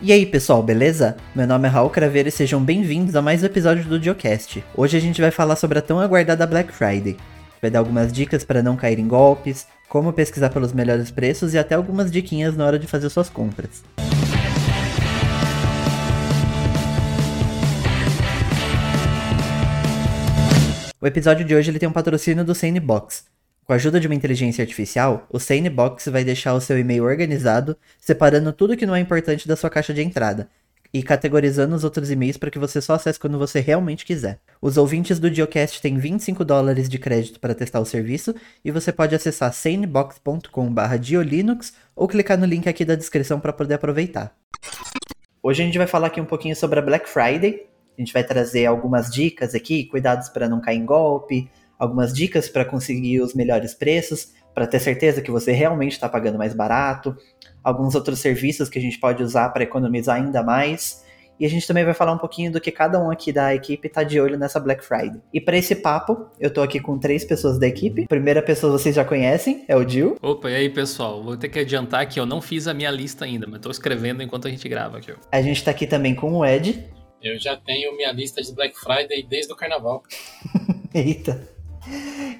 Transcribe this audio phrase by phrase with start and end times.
[0.00, 1.16] E aí pessoal, beleza?
[1.34, 4.62] Meu nome é Raul Craveiro e sejam bem-vindos a mais um episódio do Geocast.
[4.76, 7.16] Hoje a gente vai falar sobre a tão aguardada Black Friday.
[7.60, 11.58] Vai dar algumas dicas para não cair em golpes, como pesquisar pelos melhores preços e
[11.58, 13.82] até algumas diquinhas na hora de fazer suas compras.
[21.00, 23.24] O episódio de hoje ele tem um patrocínio do Sanebox.
[23.68, 27.76] Com a ajuda de uma inteligência artificial, o Sanebox vai deixar o seu e-mail organizado,
[28.00, 30.48] separando tudo que não é importante da sua caixa de entrada
[30.90, 34.40] e categorizando os outros e-mails para que você só acesse quando você realmente quiser.
[34.58, 38.90] Os ouvintes do Geocast têm 25 dólares de crédito para testar o serviço e você
[38.90, 44.34] pode acessar sanebox.com/diolinux ou clicar no link aqui da descrição para poder aproveitar.
[45.42, 47.66] Hoje a gente vai falar aqui um pouquinho sobre a Black Friday.
[47.98, 52.48] A gente vai trazer algumas dicas aqui, cuidados para não cair em golpe, algumas dicas
[52.48, 57.16] para conseguir os melhores preços, para ter certeza que você realmente está pagando mais barato,
[57.62, 61.06] alguns outros serviços que a gente pode usar para economizar ainda mais.
[61.38, 63.86] E a gente também vai falar um pouquinho do que cada um aqui da equipe
[63.86, 65.20] está de olho nessa Black Friday.
[65.32, 68.04] E para esse papo, eu tô aqui com três pessoas da equipe.
[68.04, 70.16] A primeira pessoa vocês já conhecem, é o Gil.
[70.20, 71.22] Opa, e aí pessoal?
[71.22, 74.20] Vou ter que adiantar que eu não fiz a minha lista ainda, mas tô escrevendo
[74.20, 75.14] enquanto a gente grava aqui.
[75.30, 76.84] A gente tá aqui também com o Ed.
[77.22, 80.02] Eu já tenho minha lista de Black Friday desde o carnaval.
[80.92, 81.57] Eita.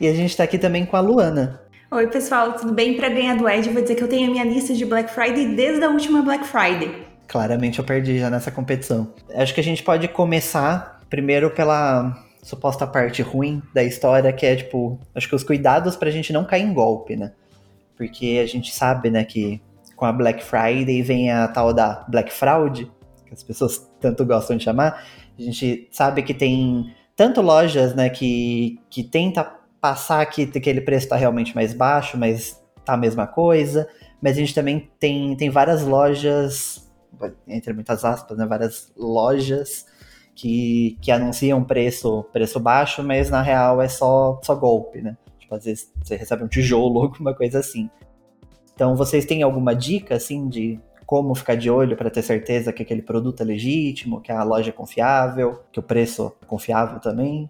[0.00, 1.60] E a gente tá aqui também com a Luana.
[1.90, 2.96] Oi, pessoal, tudo bem?
[2.96, 5.54] Para ganhar do Ed, vou dizer que eu tenho a minha lista de Black Friday
[5.54, 7.06] desde a última Black Friday.
[7.26, 9.12] Claramente eu perdi já nessa competição.
[9.34, 14.56] Acho que a gente pode começar primeiro pela suposta parte ruim da história, que é
[14.56, 17.32] tipo, acho que os cuidados pra gente não cair em golpe, né?
[17.96, 19.60] Porque a gente sabe, né, que
[19.96, 22.90] com a Black Friday vem a tal da Black Fraud,
[23.26, 25.04] que as pessoas tanto gostam de chamar.
[25.38, 29.42] A gente sabe que tem tanto lojas, né, que, que tenta
[29.80, 33.88] passar que aquele preço está realmente mais baixo, mas tá a mesma coisa.
[34.22, 36.88] Mas a gente também tem, tem várias lojas,
[37.48, 39.84] entre muitas aspas, né, várias lojas
[40.32, 45.16] que, que anunciam preço, preço baixo, mas na real é só, só golpe, né?
[45.40, 47.90] Tipo, às vezes você recebe um tijolo ou alguma coisa assim.
[48.72, 52.82] Então, vocês têm alguma dica, assim, de como ficar de olho para ter certeza que
[52.82, 57.48] aquele produto é legítimo, que a loja é confiável, que o preço é confiável também.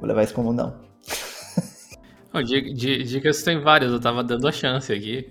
[0.00, 0.74] Vou levar isso como não.
[2.44, 5.24] Dicas tem várias, eu tava dando a chance aqui.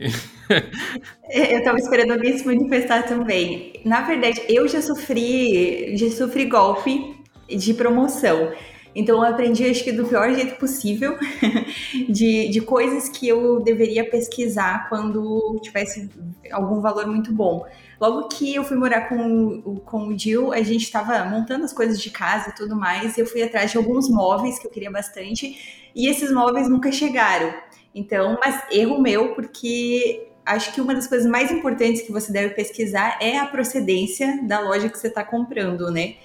[1.30, 3.74] eu tava esperando alguém se manifestar também.
[3.84, 7.14] Na verdade, eu já sofri, já sofri golpe
[7.50, 8.54] de promoção.
[8.98, 11.16] Então eu aprendi, acho que do pior jeito possível,
[12.10, 16.10] de, de coisas que eu deveria pesquisar quando tivesse
[16.52, 17.64] algum valor muito bom.
[18.02, 22.02] Logo que eu fui morar com, com o Jill, a gente estava montando as coisas
[22.02, 24.90] de casa e tudo mais, e eu fui atrás de alguns móveis que eu queria
[24.90, 27.54] bastante, e esses móveis nunca chegaram.
[27.94, 32.56] Então, mas erro meu, porque acho que uma das coisas mais importantes que você deve
[32.56, 36.16] pesquisar é a procedência da loja que você está comprando, né?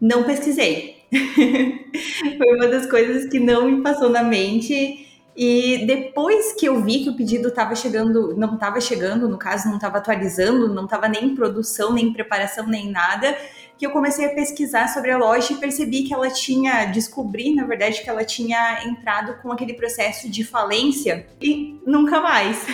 [0.00, 0.97] Não pesquisei.
[2.38, 5.06] Foi uma das coisas que não me passou na mente.
[5.40, 9.68] E depois que eu vi que o pedido estava chegando, não estava chegando, no caso,
[9.68, 13.38] não estava atualizando, não estava nem em produção, nem em preparação, nem nada,
[13.78, 17.64] que eu comecei a pesquisar sobre a loja e percebi que ela tinha, descobri, na
[17.64, 22.66] verdade, que ela tinha entrado com aquele processo de falência e nunca mais.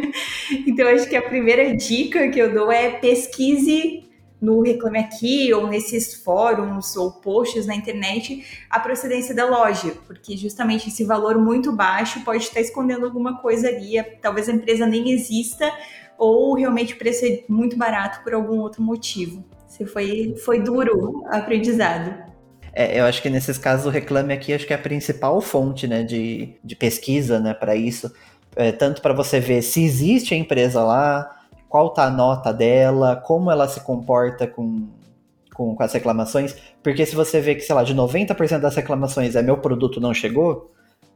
[0.66, 4.11] então, acho que a primeira dica que eu dou é pesquise
[4.42, 10.36] no Reclame Aqui ou nesses fóruns ou posts na internet a procedência da loja, porque
[10.36, 15.12] justamente esse valor muito baixo pode estar escondendo alguma coisa ali, talvez a empresa nem
[15.12, 15.72] exista
[16.18, 19.44] ou realmente o preço é muito barato por algum outro motivo.
[19.68, 22.32] Se foi, foi duro aprendizado.
[22.74, 25.86] É, eu acho que nesses casos o Reclame Aqui acho que é a principal fonte
[25.86, 28.12] né, de, de pesquisa né, para isso.
[28.56, 31.41] É, tanto para você ver se existe a empresa lá,
[31.72, 34.90] qual tá a nota dela, como ela se comporta com,
[35.54, 36.54] com, com as reclamações.
[36.82, 40.12] Porque se você vê que, sei lá, de 90% das reclamações é meu produto não
[40.12, 40.70] chegou,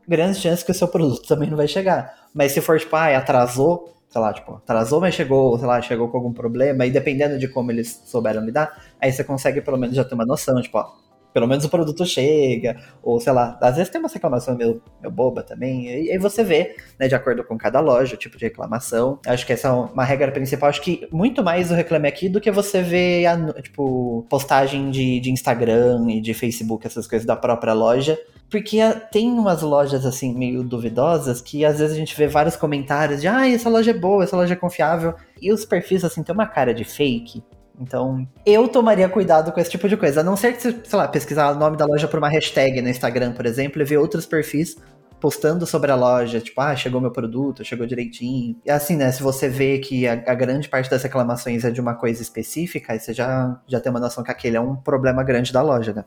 [0.08, 2.10] grandes chances que o seu produto também não vai chegar.
[2.32, 6.08] Mas se for, tipo, ah, atrasou, sei lá, tipo, atrasou, mas chegou, sei lá, chegou
[6.08, 9.94] com algum problema, e dependendo de como eles souberam lidar, aí você consegue pelo menos
[9.94, 10.90] já ter uma noção, tipo, ó,
[11.36, 15.12] pelo menos o produto chega, ou sei lá, às vezes tem uma reclamação meio, meio
[15.12, 18.46] boba também, e aí você vê, né, de acordo com cada loja, o tipo de
[18.46, 19.18] reclamação.
[19.26, 22.40] Acho que essa é uma regra principal, acho que muito mais o Reclame Aqui do
[22.40, 27.36] que você vê, a, tipo, postagem de, de Instagram e de Facebook, essas coisas da
[27.36, 28.18] própria loja,
[28.48, 28.78] porque
[29.12, 33.28] tem umas lojas assim meio duvidosas que às vezes a gente vê vários comentários de
[33.28, 35.14] ah, essa loja é boa, essa loja é confiável.
[35.42, 37.42] E os perfis assim tem uma cara de fake.
[37.80, 40.20] Então, eu tomaria cuidado com esse tipo de coisa.
[40.20, 42.80] A não ser que você, sei lá, pesquisar o nome da loja por uma hashtag
[42.80, 44.76] no Instagram, por exemplo, e ver outros perfis
[45.20, 48.56] postando sobre a loja, tipo, ah, chegou meu produto, chegou direitinho.
[48.64, 51.80] E assim, né, se você vê que a, a grande parte das reclamações é de
[51.80, 55.22] uma coisa específica, aí você já, já tem uma noção que aquele é um problema
[55.22, 56.04] grande da loja, né?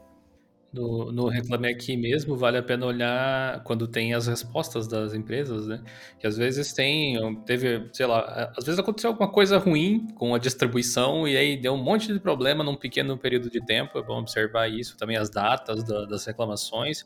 [0.71, 5.65] No, no Reclame Aqui mesmo, vale a pena olhar quando tem as respostas das empresas,
[5.65, 5.83] né?
[6.19, 10.37] Que às vezes tem, teve, sei lá, às vezes aconteceu alguma coisa ruim com a
[10.37, 13.97] distribuição e aí deu um monte de problema num pequeno período de tempo.
[13.97, 17.03] É bom observar isso, também as datas da, das reclamações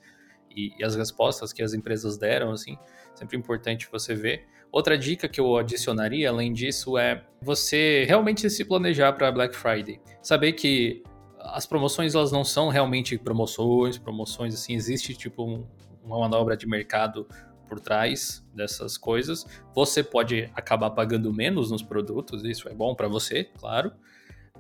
[0.54, 2.78] e, e, as respostas que as empresas deram, assim,
[3.16, 4.46] sempre importante você ver.
[4.74, 10.02] Outra dica que eu adicionaria, além disso, é você realmente se planejar para Black Friday.
[10.22, 11.04] Saber que
[11.44, 15.66] as promoções elas não são realmente promoções, promoções assim, existe tipo um,
[16.04, 17.28] uma manobra de mercado
[17.68, 19.46] por trás dessas coisas.
[19.74, 23.92] Você pode acabar pagando menos nos produtos, isso é bom para você, claro,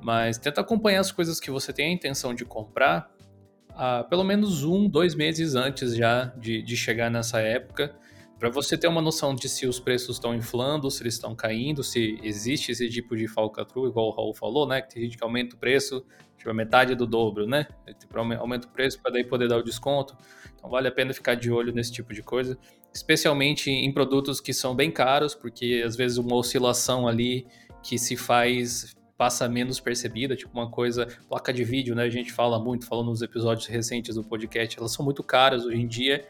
[0.02, 3.10] mas tenta acompanhar as coisas que você tem a intenção de comprar
[3.72, 7.96] uh, pelo menos um, dois meses antes já de, de chegar nessa época
[8.44, 11.82] para você ter uma noção de se os preços estão inflando, se eles estão caindo,
[11.82, 14.82] se existe esse tipo de falcatrua, igual o Raul falou, né?
[14.82, 16.06] Que tem gente que aumenta o preço,
[16.38, 17.66] tipo, a metade do dobro, né?
[17.98, 20.18] Tipo, aumenta o preço para daí poder dar o desconto.
[20.58, 22.58] Então vale a pena ficar de olho nesse tipo de coisa,
[22.94, 27.48] especialmente em produtos que são bem caros, porque às vezes uma oscilação ali
[27.82, 32.04] que se faz passa menos percebida, tipo uma coisa, placa de vídeo, né?
[32.04, 35.78] A gente fala muito, falou nos episódios recentes do podcast, elas são muito caras hoje
[35.78, 36.26] em dia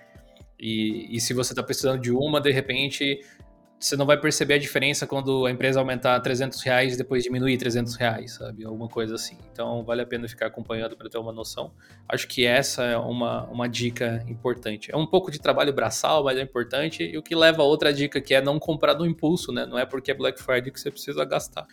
[0.64, 3.20] e, e se você está precisando de uma, de repente
[3.78, 7.58] você não vai perceber a diferença quando a empresa aumentar 300 reais e depois diminuir
[7.58, 8.64] 300 reais, sabe?
[8.64, 9.38] Alguma coisa assim.
[9.52, 11.74] Então, vale a pena ficar acompanhando para ter uma noção.
[12.08, 14.90] Acho que essa é uma, uma dica importante.
[14.90, 17.04] É um pouco de trabalho braçal, mas é importante.
[17.04, 19.66] E o que leva a outra dica, que é não comprar no impulso, né?
[19.66, 21.68] Não é porque é Black Friday que você precisa gastar.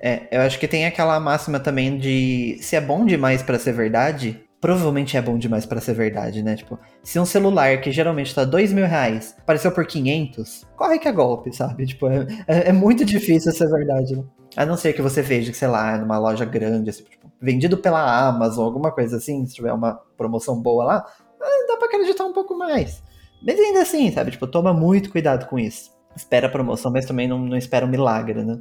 [0.00, 3.72] É, eu acho que tem aquela máxima também de se é bom demais para ser
[3.72, 6.56] verdade, provavelmente é bom demais para ser verdade, né?
[6.56, 11.06] Tipo, se um celular que geralmente tá dois mil reais apareceu por 500, corre que
[11.06, 11.86] é golpe, sabe?
[11.86, 14.24] Tipo, é, é, é muito difícil ser verdade, né?
[14.56, 18.26] A não ser que você veja sei lá, numa loja grande, assim, tipo, vendido pela
[18.26, 21.06] Amazon, alguma coisa assim, se tiver uma promoção boa lá,
[21.40, 23.04] ah, dá pra acreditar um pouco mais.
[23.46, 24.32] Mas ainda assim, sabe?
[24.32, 25.92] Tipo, toma muito cuidado com isso.
[26.16, 28.60] Espera a promoção, mas também não, não espera um milagre, né?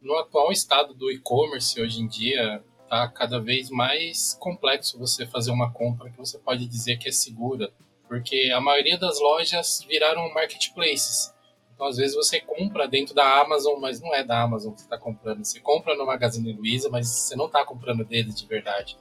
[0.00, 5.50] No atual estado do e-commerce, hoje em dia, tá cada vez mais complexo você fazer
[5.50, 7.70] uma compra que você pode dizer que é segura,
[8.08, 11.34] porque a maioria das lojas viraram marketplaces.
[11.74, 14.86] Então, às vezes você compra dentro da Amazon, mas não é da Amazon que você
[14.86, 15.44] está comprando.
[15.44, 18.96] Você compra no Magazine Luiza, mas você não está comprando deles de verdade.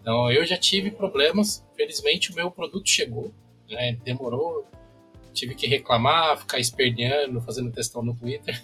[0.00, 1.66] Então, eu já tive problemas.
[1.74, 3.32] Felizmente, o meu produto chegou.
[3.70, 3.96] Né?
[4.04, 4.66] Demorou.
[5.32, 8.62] Tive que reclamar, ficar esperneando, fazendo testão no Twitter.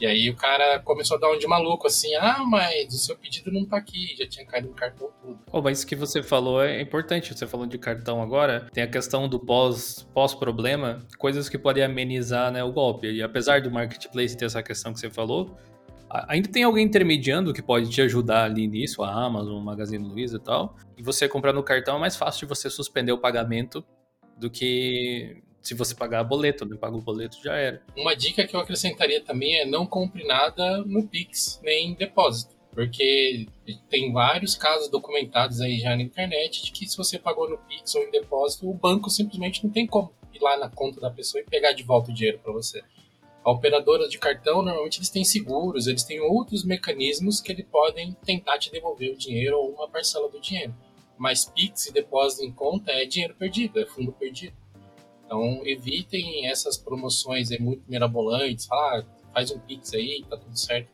[0.00, 3.16] E aí o cara começou a dar um de maluco, assim, ah, mas o seu
[3.16, 5.38] pedido não tá aqui, já tinha caído no cartão tudo.
[5.52, 8.88] Oh, mas isso que você falou é importante, você falou de cartão agora, tem a
[8.88, 13.10] questão do pós, pós-problema, coisas que podem amenizar né, o golpe.
[13.10, 15.56] E apesar do marketplace ter essa questão que você falou,
[16.28, 20.36] ainda tem alguém intermediando que pode te ajudar ali nisso, a Amazon, o Magazine Luiza
[20.36, 20.76] e tal.
[20.96, 23.84] E você comprar no cartão é mais fácil de você suspender o pagamento
[24.36, 26.76] do que se você pagar boleto, né?
[26.76, 27.82] Paga o boleto, já era.
[27.96, 32.54] Uma dica que eu acrescentaria também é não compre nada no Pix, nem em depósito.
[32.70, 33.46] Porque
[33.88, 37.94] tem vários casos documentados aí já na internet de que se você pagou no Pix
[37.94, 41.40] ou em depósito, o banco simplesmente não tem como ir lá na conta da pessoa
[41.40, 42.82] e pegar de volta o dinheiro para você.
[43.42, 48.14] A operadora de cartão, normalmente eles têm seguros, eles têm outros mecanismos que eles podem
[48.24, 50.74] tentar te devolver o dinheiro ou uma parcela do dinheiro.
[51.16, 54.63] Mas Pix e depósito em conta é dinheiro perdido, é fundo perdido.
[55.24, 58.70] Então, evitem essas promoções aí muito mirabolantes.
[58.70, 59.02] Ah,
[59.32, 60.90] faz um Pix aí, tá tudo certo.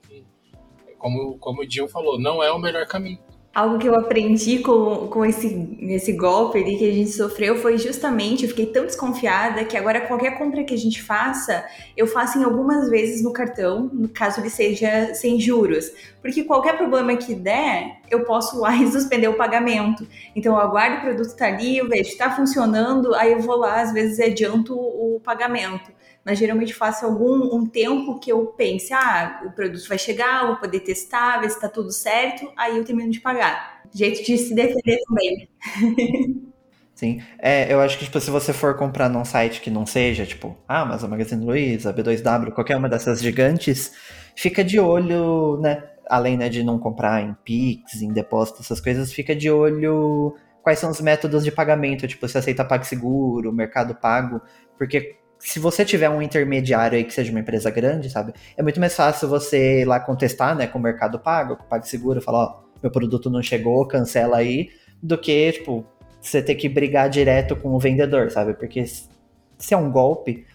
[0.99, 3.19] Como, como o Gil falou, não é o melhor caminho.
[3.53, 7.77] Algo que eu aprendi com, com esse, esse golpe ali que a gente sofreu foi
[7.79, 11.65] justamente, eu fiquei tão desconfiada que agora qualquer compra que a gente faça,
[11.97, 15.91] eu faço em algumas vezes no cartão, no caso ele seja sem juros.
[16.23, 20.07] Porque qualquer problema que der, eu posso lá e suspender o pagamento.
[20.37, 23.81] Então eu aguardo o produto tá ali, eu vejo, tá funcionando, aí eu vou lá,
[23.81, 25.91] às vezes adianto o pagamento
[26.31, 30.59] mas geralmente faço algum um tempo que eu pense, ah, o produto vai chegar, vou
[30.59, 33.83] poder testar, ver se está tudo certo, aí eu termino de pagar.
[33.93, 35.49] Jeito de se defender também.
[36.95, 37.21] Sim.
[37.41, 40.57] É, eu acho que, tipo, se você for comprar num site que não seja, tipo,
[40.69, 43.91] Amazon, Magazine Luiza, B2W, qualquer uma dessas gigantes,
[44.37, 45.83] fica de olho, né?
[46.09, 50.79] Além né, de não comprar em Pix, em depósito, essas coisas, fica de olho quais
[50.79, 54.41] são os métodos de pagamento, tipo, se aceita PagSeguro, Mercado Pago,
[54.79, 58.35] porque se você tiver um intermediário aí que seja uma empresa grande, sabe?
[58.57, 61.67] É muito mais fácil você ir lá contestar, né, com o Mercado Pago, com o
[61.67, 64.69] PagSeguro, falar, ó, meu produto não chegou, cancela aí,
[65.03, 65.85] do que, tipo,
[66.21, 68.53] você ter que brigar direto com o vendedor, sabe?
[68.55, 70.47] Porque se é um golpe,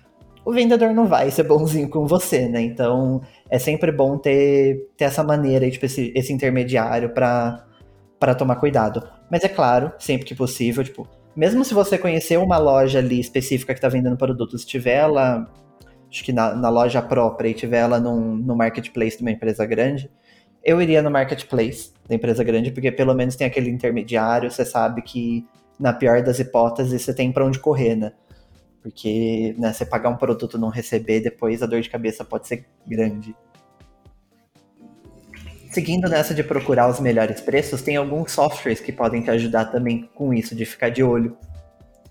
[0.45, 2.61] o vendedor não vai ser bonzinho com você, né?
[2.61, 9.07] Então é sempre bom ter, ter essa maneira, tipo, esse, esse intermediário para tomar cuidado.
[9.31, 13.73] Mas é claro, sempre que possível, tipo, mesmo se você conhecer uma loja ali específica
[13.73, 15.51] que está vendendo produtos, se tiver ela,
[16.09, 19.65] acho que na, na, loja própria e tiver ela num, no marketplace de uma empresa
[19.65, 20.09] grande,
[20.63, 25.01] eu iria no marketplace da empresa grande, porque pelo menos tem aquele intermediário, você sabe
[25.01, 25.45] que
[25.79, 28.13] na pior das hipóteses você tem para onde correr, né?
[28.81, 32.65] Porque né, você pagar um produto não receber, depois a dor de cabeça pode ser
[32.87, 33.35] grande.
[35.75, 40.09] Seguindo nessa de procurar os melhores preços, tem alguns softwares que podem te ajudar também
[40.15, 41.37] com isso, de ficar de olho.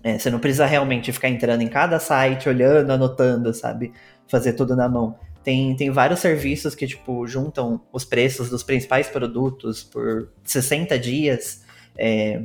[0.03, 3.91] É, você não precisa realmente ficar entrando em cada site, olhando, anotando, sabe?
[4.27, 5.17] Fazer tudo na mão.
[5.43, 11.63] Tem, tem vários serviços que, tipo, juntam os preços dos principais produtos por 60 dias.
[11.97, 12.43] É,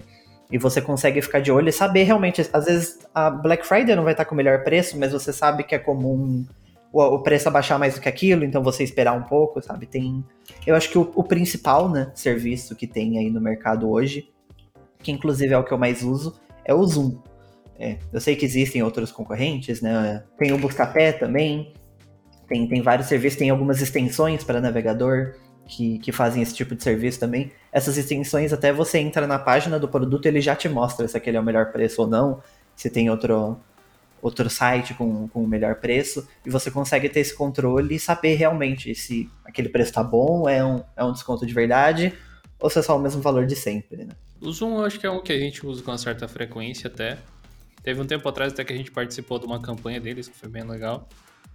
[0.50, 2.48] e você consegue ficar de olho e saber realmente.
[2.50, 5.64] Às vezes a Black Friday não vai estar com o melhor preço, mas você sabe
[5.64, 6.46] que é comum
[6.92, 9.86] o, o preço abaixar mais do que aquilo, então você esperar um pouco, sabe?
[9.86, 10.24] Tem.
[10.66, 14.28] Eu acho que o, o principal, né, serviço que tem aí no mercado hoje,
[14.98, 17.18] que inclusive é o que eu mais uso, é o Zoom.
[17.78, 20.22] É, eu sei que existem outros concorrentes, né?
[20.38, 21.72] Tem o Buscapé também,
[22.46, 26.82] tem, tem vários serviços, tem algumas extensões para navegador que, que fazem esse tipo de
[26.82, 27.52] serviço também.
[27.72, 31.36] Essas extensões, até você entra na página do produto, ele já te mostra se aquele
[31.36, 32.42] é o melhor preço ou não,
[32.74, 33.58] se tem outro,
[34.22, 38.34] outro site com, com o melhor preço, e você consegue ter esse controle e saber
[38.34, 42.12] realmente se aquele preço tá bom, é um, é um desconto de verdade,
[42.58, 44.12] ou se é só o mesmo valor de sempre, né?
[44.40, 46.88] O Zoom eu acho que é um que a gente usa com uma certa frequência
[46.88, 47.18] até.
[47.82, 50.48] Teve um tempo atrás até que a gente participou de uma campanha deles, que foi
[50.48, 51.08] bem legal.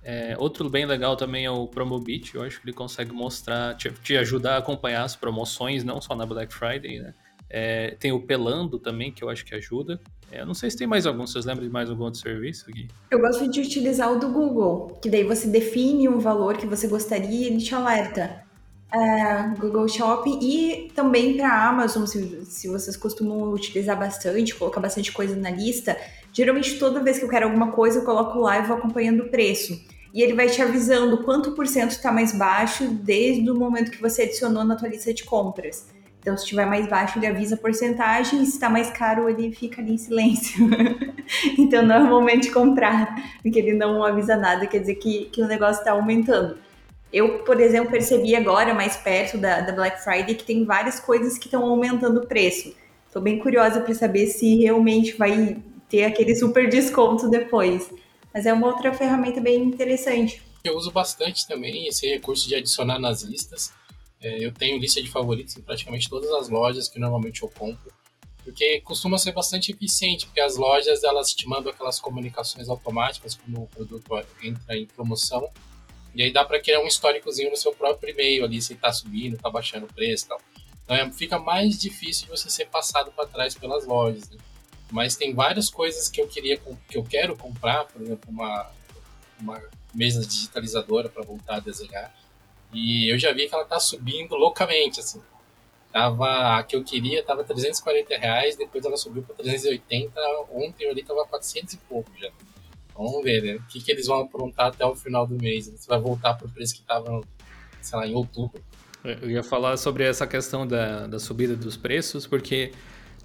[0.03, 3.91] É, outro bem legal também é o Promobit, eu acho que ele consegue mostrar, te,
[3.91, 7.13] te ajudar a acompanhar as promoções, não só na Black Friday, né?
[7.49, 9.99] É, tem o Pelando também, que eu acho que ajuda.
[10.31, 12.69] É, eu não sei se tem mais algum, vocês lembram de mais algum outro serviço
[12.69, 12.87] aqui?
[13.11, 16.87] Eu gosto de utilizar o do Google, que daí você define um valor que você
[16.87, 18.43] gostaria e ele te alerta.
[18.93, 25.11] É, Google Shop e também para Amazon, se, se vocês costumam utilizar bastante, colocar bastante
[25.11, 25.97] coisa na lista,
[26.31, 29.29] geralmente toda vez que eu quero alguma coisa eu coloco lá e vou acompanhando o
[29.29, 29.79] preço.
[30.13, 34.01] E ele vai te avisando quanto por cento está mais baixo desde o momento que
[34.01, 35.87] você adicionou na tua lista de compras.
[36.25, 39.51] Então, se estiver mais baixo, ele avisa a porcentagem, e se está mais caro, ele
[39.51, 40.67] fica ali em silêncio.
[41.55, 43.13] então, não é o momento de comprar,
[43.43, 46.57] porque ele não avisa nada, quer dizer que, que o negócio está aumentando.
[47.13, 51.37] Eu, por exemplo, percebi agora, mais perto da, da Black Friday, que tem várias coisas
[51.37, 52.73] que estão aumentando o preço.
[53.05, 57.87] Estou bem curiosa para saber se realmente vai ter aquele super desconto depois.
[58.33, 60.41] Mas é uma outra ferramenta bem interessante.
[60.63, 63.71] Eu uso bastante também esse recurso de adicionar nas listas.
[64.21, 67.91] É, eu tenho lista de favoritos em praticamente todas as lojas que normalmente eu compro,
[68.43, 73.63] porque costuma ser bastante eficiente, porque as lojas elas te mandam aquelas comunicações automáticas quando
[73.63, 75.49] o produto entra em promoção,
[76.13, 79.35] e aí dá para criar um históricozinho no seu próprio e-mail ali, se está subindo,
[79.35, 80.41] está baixando o preço e tal.
[80.83, 84.29] Então é, fica mais difícil você ser passado para trás pelas lojas.
[84.29, 84.37] Né?
[84.91, 88.71] Mas tem várias coisas que eu queria que eu quero comprar, por exemplo, uma,
[89.39, 89.61] uma
[89.93, 92.13] mesa digitalizadora para voltar a desenhar
[92.75, 95.21] e eu já vi que ela tá subindo loucamente, assim.
[95.93, 100.11] Tava, a que eu queria tava 340 reais, depois ela subiu para 380,
[100.51, 102.29] ontem ali tava 400 e pouco já.
[102.93, 103.55] Vamos ver, né?
[103.55, 105.71] O que, que eles vão aprontar até o final do mês.
[105.73, 107.21] Se vai voltar pro preço que tava,
[107.81, 108.61] sei lá, em outubro.
[109.21, 112.73] Eu ia falar sobre essa questão da, da subida dos preços, porque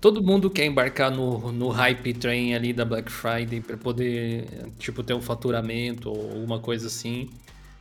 [0.01, 4.47] todo mundo quer embarcar no, no hype train ali da Black Friday para poder,
[4.79, 7.29] tipo, ter um faturamento ou uma coisa assim.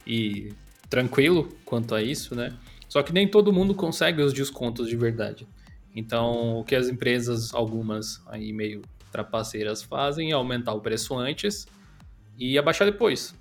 [0.07, 0.51] E
[0.89, 2.57] tranquilo quanto a isso, né?
[2.87, 5.47] Só que nem todo mundo consegue os descontos de verdade.
[5.95, 8.81] Então, o que as empresas, algumas aí meio
[9.11, 11.67] trapaceiras fazem é aumentar o preço antes
[12.37, 13.35] e abaixar depois.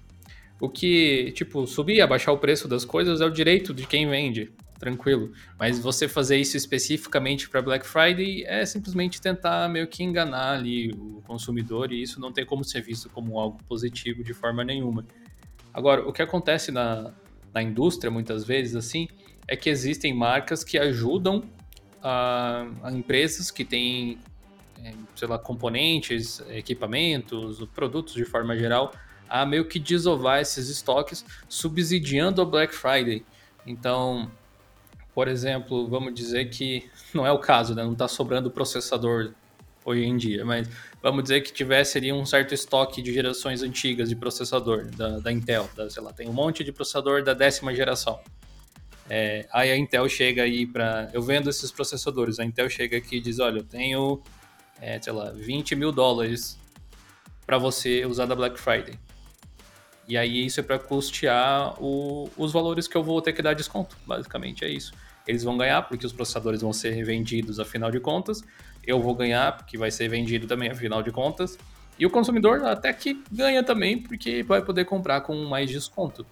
[0.61, 4.09] O que, tipo, subir e abaixar o preço das coisas é o direito de quem
[4.09, 5.33] vende, tranquilo.
[5.59, 10.91] Mas você fazer isso especificamente para Black Friday é simplesmente tentar meio que enganar ali
[10.91, 15.07] o consumidor e isso não tem como ser visto como algo positivo de forma nenhuma.
[15.73, 17.15] Agora, o que acontece na,
[17.59, 19.09] na indústria, muitas vezes, assim,
[19.47, 21.43] é que existem marcas que ajudam
[22.03, 24.19] a, a empresas que têm,
[24.85, 28.93] é, sei lá, componentes, equipamentos, produtos de forma geral,
[29.29, 33.25] a meio que desovar esses estoques, subsidiando a Black Friday.
[33.67, 34.31] Então,
[35.15, 37.83] por exemplo, vamos dizer que não é o caso, né?
[37.83, 39.33] não está sobrando processador
[39.85, 40.69] hoje em dia, mas
[41.03, 45.33] vamos dizer que tivesse ali um certo estoque de gerações antigas de processador da, da
[45.33, 48.21] Intel, da, sei lá, tem um monte de processador da décima geração.
[49.11, 51.09] É, aí a Intel chega aí para.
[51.13, 54.23] Eu vendo esses processadores, a Intel chega aqui e diz: olha, eu tenho
[54.81, 56.59] é, sei lá, 20 mil dólares
[57.47, 58.99] para você usar da Black Friday.
[60.07, 63.55] E aí isso é para custear o, os valores que eu vou ter que dar
[63.55, 63.97] desconto.
[64.07, 64.93] Basicamente é isso.
[65.27, 68.43] Eles vão ganhar porque os processadores vão ser vendidos afinal de contas.
[68.87, 71.59] Eu vou ganhar porque vai ser vendido também afinal de contas.
[71.99, 76.25] E o consumidor até que ganha também porque vai poder comprar com mais desconto.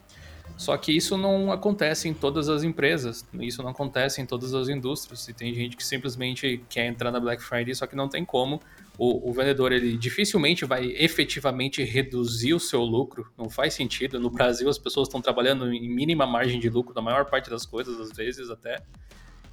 [0.56, 4.68] Só que isso não acontece em todas as empresas, isso não acontece em todas as
[4.68, 5.28] indústrias.
[5.28, 8.60] E tem gente que simplesmente quer entrar na Black Friday, só que não tem como.
[8.96, 14.18] O, o, vendedor ele dificilmente vai efetivamente reduzir o seu lucro, não faz sentido.
[14.18, 17.66] No Brasil as pessoas estão trabalhando em mínima margem de lucro na maior parte das
[17.66, 18.82] coisas, às vezes até.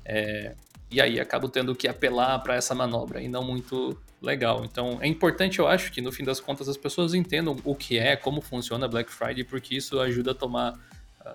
[0.06, 0.56] É,
[0.92, 4.64] e aí acabo tendo que apelar para essa manobra e não muito legal.
[4.64, 7.98] Então é importante, eu acho, que no fim das contas as pessoas entendam o que
[7.98, 10.80] é, como funciona Black Friday, porque isso ajuda a tomar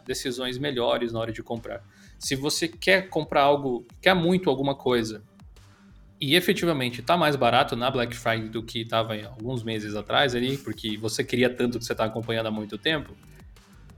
[0.07, 1.83] decisões melhores na hora de comprar.
[2.19, 5.23] Se você quer comprar algo, quer muito alguma coisa
[6.21, 10.59] e efetivamente está mais barato na Black Friday do que estava alguns meses atrás ali,
[10.59, 13.17] porque você queria tanto que você está acompanhando há muito tempo,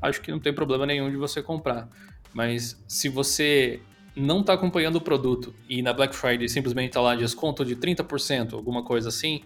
[0.02, 1.88] acho que não tem problema nenhum de você comprar.
[2.32, 3.80] Mas se você
[4.14, 8.54] não está acompanhando o produto e na Black Friday simplesmente está lá desconto de 30%,
[8.54, 9.42] alguma coisa assim,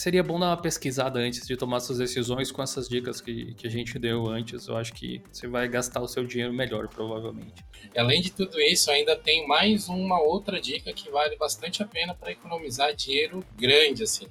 [0.00, 3.66] seria bom dar uma pesquisada antes de tomar suas decisões com essas dicas que, que
[3.66, 4.66] a gente deu antes.
[4.66, 7.62] Eu acho que você vai gastar o seu dinheiro melhor, provavelmente.
[7.96, 12.14] Além de tudo isso, ainda tem mais uma outra dica que vale bastante a pena
[12.14, 14.26] para economizar dinheiro grande, assim.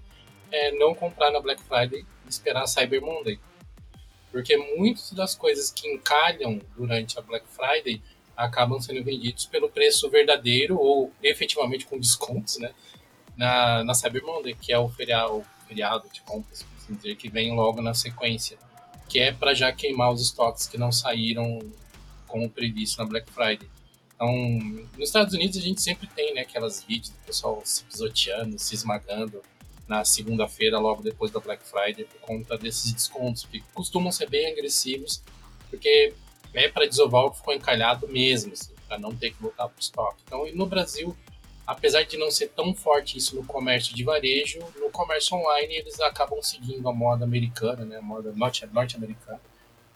[0.52, 3.40] É não comprar na Black Friday e esperar Cyber Monday.
[4.32, 8.02] Porque muitas das coisas que encalham durante a Black Friday
[8.39, 12.72] acabam sendo vendidos pelo preço verdadeiro ou efetivamente com descontos, né?
[13.36, 17.53] Na, na Cyber Monday, que é o feriado, feriado de compras, assim dizer, que vem
[17.53, 18.58] logo na sequência,
[19.08, 21.60] que é para já queimar os estoques que não saíram
[22.27, 23.69] como previsto na Black Friday.
[24.15, 24.34] Então,
[24.98, 28.75] nos Estados Unidos a gente sempre tem né, aquelas vídeos do pessoal se pisoteando, se
[28.75, 29.41] esmagando
[29.88, 34.51] na segunda-feira, logo depois da Black Friday, por conta desses descontos, que costumam ser bem
[34.51, 35.24] agressivos,
[35.69, 36.13] porque
[36.53, 39.78] é para desovar o que ficou encalhado mesmo, assim, para não ter que voltar para
[39.78, 40.24] o estoque.
[40.26, 41.15] Então, no Brasil,
[41.69, 46.00] apesar de não ser tão forte isso no comércio de varejo, no comércio online eles
[46.00, 49.39] acabam seguindo a moda americana, né, a moda norte-americana.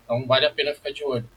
[0.03, 1.27] Então vale a pena ficar de olho.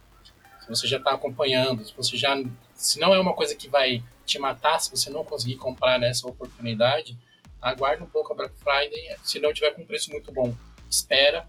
[0.60, 2.36] Se você já está acompanhando, se você já,
[2.74, 6.28] se não é uma coisa que vai te matar, se você não conseguir comprar nessa
[6.28, 7.16] oportunidade,
[7.62, 9.16] aguarde um pouco a Black Friday.
[9.22, 10.54] Se não tiver com preço muito bom,
[10.90, 11.48] espera,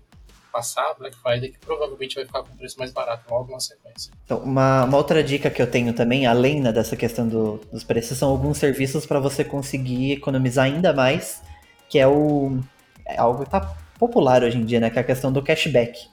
[0.51, 4.11] passar Black Friday, que provavelmente vai ficar com preço mais barato logo na sequência.
[4.25, 7.83] Então, uma, uma outra dica que eu tenho também, além né, dessa questão do, dos
[7.83, 11.41] preços, são alguns serviços para você conseguir economizar ainda mais,
[11.89, 12.59] que é o
[13.07, 14.89] é algo que está popular hoje em dia, né?
[14.89, 16.09] Que é a questão do cashback.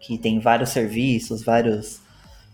[0.00, 2.00] Que tem vários serviços, vários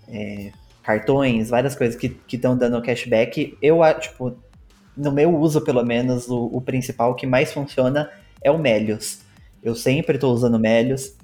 [0.07, 3.57] é, cartões, várias coisas que estão dando cashback.
[3.63, 4.37] Eu, tipo,
[4.97, 8.11] no meu uso, pelo menos, o, o principal que mais funciona
[8.43, 9.21] é o Melios.
[9.63, 11.15] Eu sempre estou usando Melios.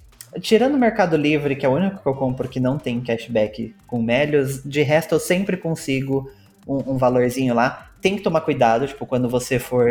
[0.41, 3.75] Tirando o Mercado Livre, que é o único que eu compro que não tem cashback
[3.87, 6.31] com Melios, de resto eu sempre consigo
[6.67, 7.91] um, um, valorzinho lá.
[8.01, 9.89] Tem que tomar cuidado, tipo, quando você for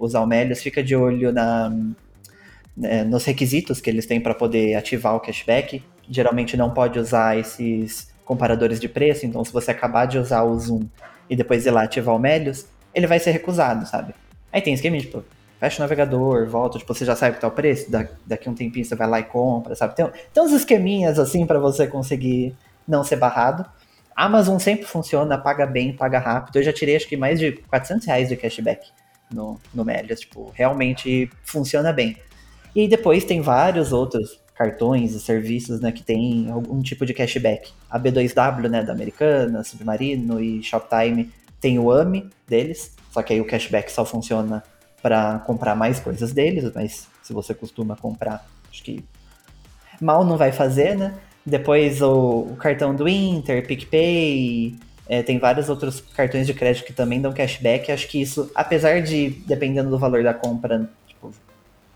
[0.00, 1.70] usar o Melios, fica de olho na,
[2.76, 5.82] né, nos requisitos que eles têm para poder ativar o cashback.
[6.08, 10.58] Geralmente não pode usar esses comparadores de preço, então se você acabar de usar o
[10.58, 10.82] Zoom
[11.30, 14.14] e depois ir lá ativar o Melios, ele vai ser recusado, sabe?
[14.52, 15.22] Aí tem esquema, tipo,
[15.58, 17.90] fecha o navegador, volta, tipo, você já sabe que tá o preço,
[18.26, 19.94] daqui um tempinho você vai lá e compra, sabe?
[19.94, 22.54] Tem, tem uns esqueminhas assim para você conseguir
[22.86, 23.64] não ser barrado.
[24.14, 26.56] Amazon sempre funciona, paga bem, paga rápido.
[26.56, 28.88] Eu já tirei acho que mais de 400 reais de cashback
[29.30, 32.16] no, no Melias, tipo, realmente funciona bem.
[32.74, 37.70] E depois tem vários outros cartões e serviços, né, que tem algum tipo de cashback.
[37.90, 43.40] A B2W, né, da Americana, Submarino e Shoptime tem o AMI deles, só que aí
[43.40, 44.62] o cashback só funciona
[45.02, 49.04] para comprar mais coisas deles, mas se você costuma comprar, acho que
[50.00, 51.14] mal não vai fazer, né?
[51.44, 54.76] Depois o, o cartão do Inter, PicPay,
[55.08, 57.92] é, tem vários outros cartões de crédito que também dão cashback.
[57.92, 61.32] Acho que isso, apesar de, dependendo do valor da compra, tipo,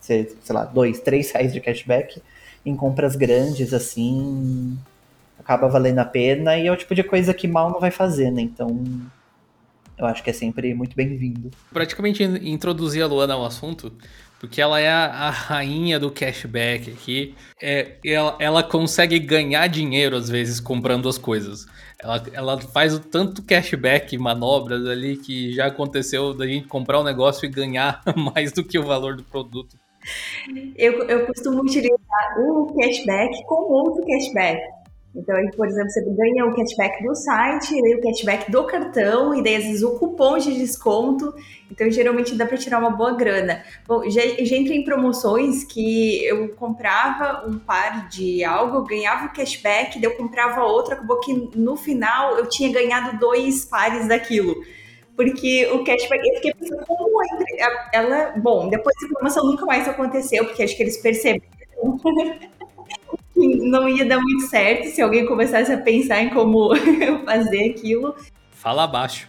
[0.01, 2.23] ser, sei lá, dois, três reais de cashback,
[2.65, 4.79] em compras grandes, assim,
[5.39, 8.31] acaba valendo a pena e é o tipo de coisa que mal não vai fazer,
[8.31, 8.43] né?
[8.43, 8.85] Então,
[10.01, 11.51] eu acho que é sempre muito bem-vindo.
[11.73, 13.93] Praticamente introduzir a Luana ao assunto,
[14.39, 17.35] porque ela é a, a rainha do cashback aqui.
[17.61, 21.67] É, ela, ela consegue ganhar dinheiro, às vezes, comprando as coisas.
[22.03, 27.05] Ela, ela faz o tanto cashback, manobras ali, que já aconteceu da gente comprar um
[27.05, 28.03] negócio e ganhar
[28.35, 29.77] mais do que o valor do produto.
[30.77, 34.80] Eu, eu costumo utilizar o cashback com outro cashback.
[35.15, 39.35] Então, aí, por exemplo, você ganha o cashback do site, e o cashback do cartão,
[39.35, 41.35] e daí às vezes o cupom de desconto.
[41.71, 43.65] Então, geralmente dá para tirar uma boa grana.
[43.89, 49.33] Bom, já, já entrei em promoções que eu comprava um par de algo, ganhava o
[49.33, 54.55] cashback, daí eu comprava outro, acabou que no final eu tinha ganhado dois pares daquilo.
[55.17, 57.21] Porque o cashback, eu fiquei pensando, como
[57.93, 58.33] ela.
[58.39, 61.43] Bom, depois da promoção nunca mais aconteceu, porque acho que eles perceberam.
[63.59, 66.75] não ia dar muito certo se alguém começasse a pensar em como
[67.25, 68.15] fazer aquilo.
[68.53, 69.27] Fala abaixo.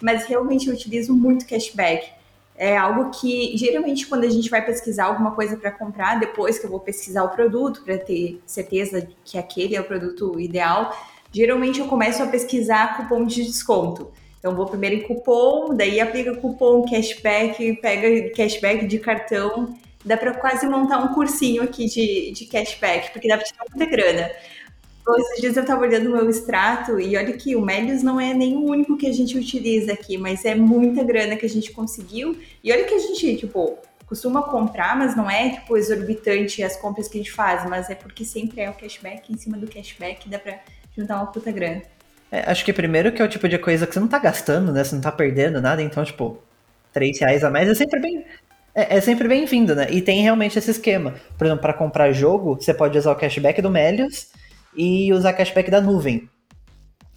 [0.00, 2.10] Mas realmente eu utilizo muito cashback.
[2.56, 6.66] É algo que geralmente quando a gente vai pesquisar alguma coisa para comprar, depois que
[6.66, 10.96] eu vou pesquisar o produto para ter certeza que aquele é o produto ideal,
[11.32, 14.10] geralmente eu começo a pesquisar cupom de desconto.
[14.38, 19.76] Então vou primeiro em cupom, daí aplica cupom cashback, pega cashback de cartão
[20.08, 23.90] dá para quase montar um cursinho aqui de, de cashback, porque dá para tirar muita
[23.90, 24.30] grana.
[25.16, 28.34] Esses dias eu estava olhando o meu extrato e olha que o Melius não é
[28.34, 31.72] nem o único que a gente utiliza aqui, mas é muita grana que a gente
[31.72, 32.36] conseguiu.
[32.62, 37.08] E olha que a gente, tipo, costuma comprar, mas não é, tipo, exorbitante as compras
[37.08, 40.28] que a gente faz, mas é porque sempre é o cashback, em cima do cashback
[40.28, 40.58] dá para
[40.96, 41.82] juntar uma puta grana.
[42.30, 44.72] É, acho que primeiro que é o tipo de coisa que você não tá gastando,
[44.72, 44.84] né?
[44.84, 46.38] Você não tá perdendo nada, então, tipo,
[46.92, 48.24] 3 reais a mais é sempre bem,
[48.78, 49.88] é, é sempre bem-vindo, né?
[49.90, 51.14] E tem realmente esse esquema.
[51.36, 54.28] Por exemplo, para comprar jogo, você pode usar o cashback do Melius
[54.76, 56.28] e usar cashback da nuvem.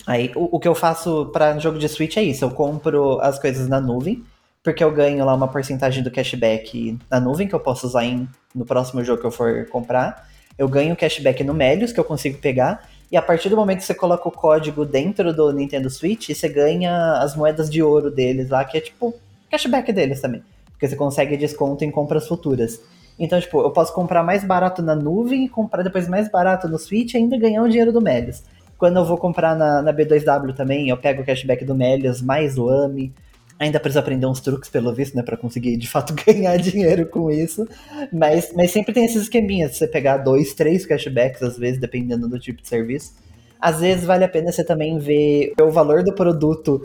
[0.07, 3.37] Aí, o, o que eu faço para jogo de Switch é isso: eu compro as
[3.37, 4.23] coisas na nuvem,
[4.63, 8.27] porque eu ganho lá uma porcentagem do cashback na nuvem que eu posso usar em,
[8.55, 10.27] no próximo jogo que eu for comprar.
[10.57, 12.89] Eu ganho cashback no Melius, que eu consigo pegar.
[13.11, 16.49] E a partir do momento que você coloca o código dentro do Nintendo Switch, você
[16.49, 19.13] ganha as moedas de ouro deles lá, que é tipo
[19.51, 20.41] cashback deles também
[20.81, 22.81] porque você consegue desconto em compras futuras.
[23.19, 26.79] Então, tipo, eu posso comprar mais barato na nuvem e comprar depois mais barato no
[26.79, 28.41] Switch e ainda ganhar o dinheiro do Melios.
[28.79, 32.57] Quando eu vou comprar na, na B2W também, eu pego o cashback do Melios mais
[32.57, 33.13] o AMI.
[33.59, 37.29] Ainda preciso aprender uns truques, pelo visto, né, pra conseguir de fato ganhar dinheiro com
[37.29, 37.67] isso.
[38.11, 42.39] Mas, mas sempre tem esses esqueminhas, você pegar dois, três cashbacks, às vezes, dependendo do
[42.39, 43.13] tipo de serviço.
[43.59, 46.81] Às vezes vale a pena você também ver o valor do produto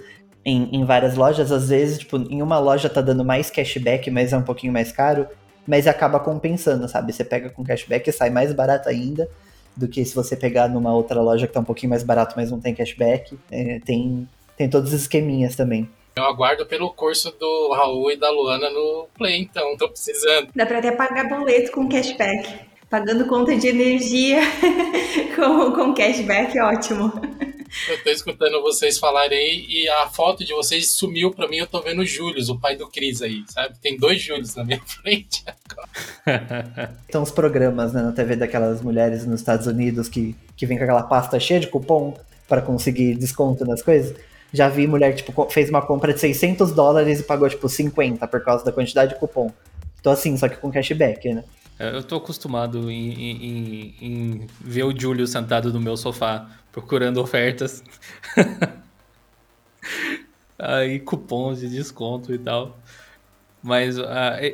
[0.46, 4.32] em, em várias lojas, às vezes, tipo, em uma loja tá dando mais cashback, mas
[4.32, 5.26] é um pouquinho mais caro,
[5.66, 7.12] mas acaba compensando, sabe?
[7.12, 9.28] Você pega com cashback e sai mais barato ainda
[9.76, 12.52] do que se você pegar numa outra loja que tá um pouquinho mais barato, mas
[12.52, 13.36] não tem cashback.
[13.50, 15.90] É, tem, tem todos os esqueminhas também.
[16.14, 20.48] Eu aguardo pelo curso do Raul e da Luana no Play, então, tô precisando.
[20.54, 22.60] Dá pra até pagar boleto com cashback.
[22.88, 24.40] Pagando conta de energia
[25.34, 27.12] com, com cashback, ótimo.
[27.88, 31.58] Eu tô escutando vocês falarem e a foto de vocês sumiu pra mim.
[31.58, 33.76] Eu tô vendo o Júlio, o pai do Cris aí, sabe?
[33.80, 36.94] Tem dois Júlios na minha frente agora.
[37.08, 40.84] Tem uns programas né, na TV daquelas mulheres nos Estados Unidos que, que vem com
[40.84, 42.16] aquela pasta cheia de cupom
[42.48, 44.16] para conseguir desconto nas coisas.
[44.52, 48.42] Já vi mulher, tipo, fez uma compra de 600 dólares e pagou, tipo, 50 por
[48.42, 49.50] causa da quantidade de cupom.
[50.02, 51.44] Tô assim, só que com cashback, né?
[51.78, 57.20] É, eu tô acostumado em, em, em, ver o Júlio sentado no meu sofá procurando
[57.20, 57.84] ofertas.
[60.58, 62.78] Aí cupons de desconto e tal.
[63.62, 64.04] Mas uh,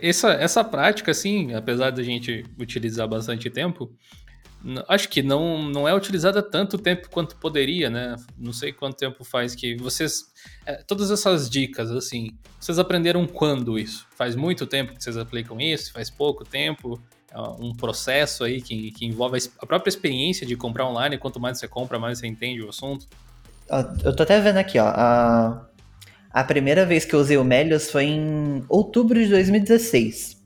[0.01, 3.93] essa, essa prática, assim, apesar da gente utilizar bastante tempo,
[4.89, 8.17] acho que não, não é utilizada tanto tempo quanto poderia, né?
[8.39, 10.33] Não sei quanto tempo faz que vocês.
[10.65, 14.07] É, todas essas dicas, assim, vocês aprenderam quando isso?
[14.17, 15.93] Faz muito tempo que vocês aplicam isso?
[15.93, 17.01] Faz pouco tempo?
[17.59, 21.17] um processo aí que, que envolve a própria experiência de comprar online.
[21.17, 23.07] Quanto mais você compra, mais você entende o assunto.
[24.05, 24.87] Eu tô até vendo aqui, ó.
[24.87, 25.67] A,
[26.31, 30.43] a primeira vez que eu usei o Melios foi em outubro de 2016.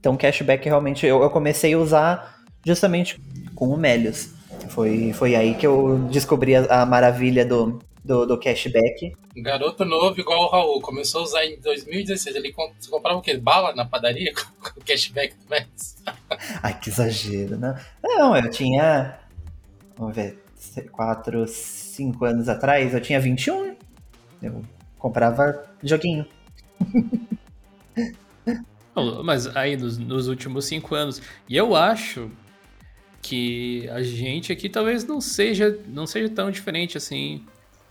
[0.00, 2.33] Então, cashback realmente eu, eu comecei a usar
[2.66, 3.20] justamente
[3.54, 4.30] com o Melios.
[4.70, 9.14] Foi, foi aí que eu descobri a, a maravilha do, do, do cashback.
[9.36, 12.36] Garoto novo igual o Raul, começou a usar em 2016.
[12.36, 13.36] Ele comp comprava o quê?
[13.36, 16.02] Bala na padaria com cashback do Max?
[16.62, 17.80] Ai, que exagero, né?
[18.02, 19.18] Não, eu tinha.
[19.96, 20.42] Vamos ver,
[20.90, 23.76] 4, 5 anos atrás, eu tinha 21.
[24.42, 24.62] Eu
[24.98, 26.26] comprava joguinho.
[29.24, 31.22] Mas aí nos, nos últimos 5 anos.
[31.48, 32.30] E eu acho
[33.24, 37.42] que a gente aqui talvez não seja, não seja tão diferente assim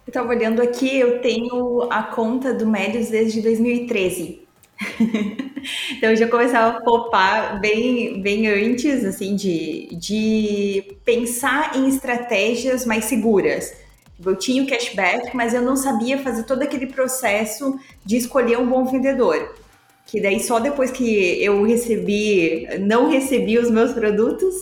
[0.06, 4.43] eu estava olhando aqui, eu tenho a conta do Médios desde 2013.
[5.98, 12.86] então eu já começava a poupar bem, bem antes, assim, de, de pensar em estratégias
[12.86, 13.74] mais seguras.
[14.17, 18.60] Tipo, eu tinha o cashback, mas eu não sabia fazer todo aquele processo de escolher
[18.60, 19.56] um bom vendedor.
[20.06, 24.54] Que daí só depois que eu recebi, não recebi os meus produtos,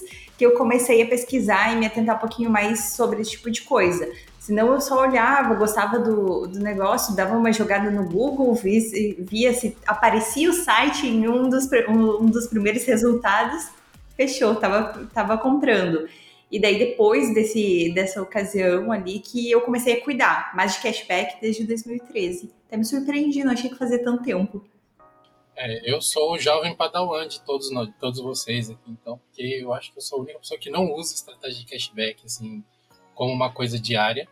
[0.42, 3.62] que eu comecei a pesquisar e me atentar um pouquinho mais sobre esse tipo de
[3.62, 4.12] coisa.
[4.40, 8.82] Senão eu só olhava, gostava do, do negócio, dava uma jogada no Google, via,
[9.20, 13.70] via se aparecia o site em um dos, um, dos primeiros resultados,
[14.18, 16.08] fechou, tava, tava comprando.
[16.52, 21.40] E daí, depois desse, dessa ocasião ali, que eu comecei a cuidar mais de cashback
[21.40, 22.52] desde 2013.
[22.66, 24.66] Até me surpreendi, não achei que fazia tanto tempo.
[25.64, 29.44] É, eu sou o jovem padawan de todos nós, de todos vocês aqui, então, porque
[29.44, 32.64] eu acho que eu sou a única pessoa que não usa estratégia de cashback, assim,
[33.14, 34.28] como uma coisa diária.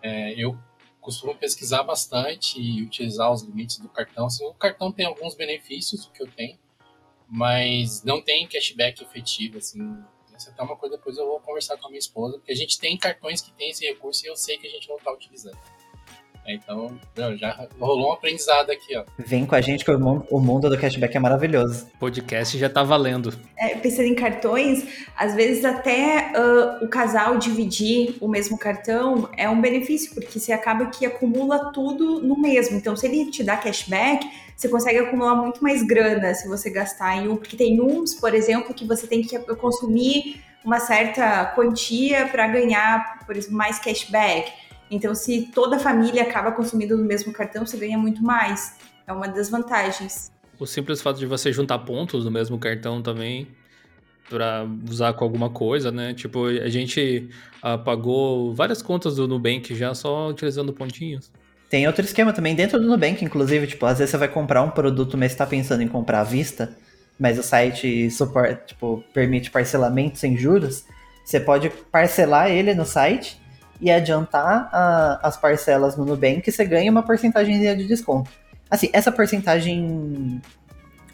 [0.00, 0.56] É, eu
[1.00, 4.26] costumo pesquisar bastante e utilizar os limites do cartão.
[4.26, 6.56] Assim, o cartão tem alguns benefícios, o que eu tenho,
[7.28, 9.58] mas não tem cashback efetivo.
[9.58, 9.80] Assim,
[10.32, 12.78] essa é uma coisa depois eu vou conversar com a minha esposa, porque a gente
[12.78, 15.58] tem cartões que tem esse recurso e eu sei que a gente não está utilizando.
[16.48, 16.98] É, então,
[17.36, 19.04] já rolou um aprendizado aqui, ó.
[19.18, 21.86] Vem com a gente que o mundo do cashback é maravilhoso.
[21.96, 23.34] O podcast já tá valendo.
[23.54, 24.82] É, pensando em cartões,
[25.14, 30.50] às vezes até uh, o casal dividir o mesmo cartão é um benefício, porque você
[30.50, 32.78] acaba que acumula tudo no mesmo.
[32.78, 37.14] Então, se ele te dá cashback, você consegue acumular muito mais grana se você gastar
[37.18, 42.26] em um, porque tem uns, por exemplo, que você tem que consumir uma certa quantia
[42.26, 44.50] para ganhar, por exemplo, mais cashback.
[44.90, 48.76] Então, se toda a família acaba consumindo no mesmo cartão, você ganha muito mais.
[49.06, 50.32] É uma das vantagens.
[50.58, 53.48] O simples fato de você juntar pontos no mesmo cartão também
[54.28, 56.12] para usar com alguma coisa, né?
[56.14, 57.28] Tipo, a gente
[57.64, 61.30] uh, pagou várias contas do Nubank já só utilizando pontinhos.
[61.70, 64.70] Tem outro esquema também dentro do Nubank, inclusive, tipo, às vezes você vai comprar um
[64.70, 66.76] produto, mas está pensando em comprar à vista,
[67.18, 70.84] mas o site suporta, tipo, permite parcelamento sem juros,
[71.24, 73.38] você pode parcelar ele no site
[73.80, 78.30] e adiantar a, as parcelas no Nubank, você ganha uma porcentagem de desconto.
[78.70, 80.40] Assim, essa porcentagem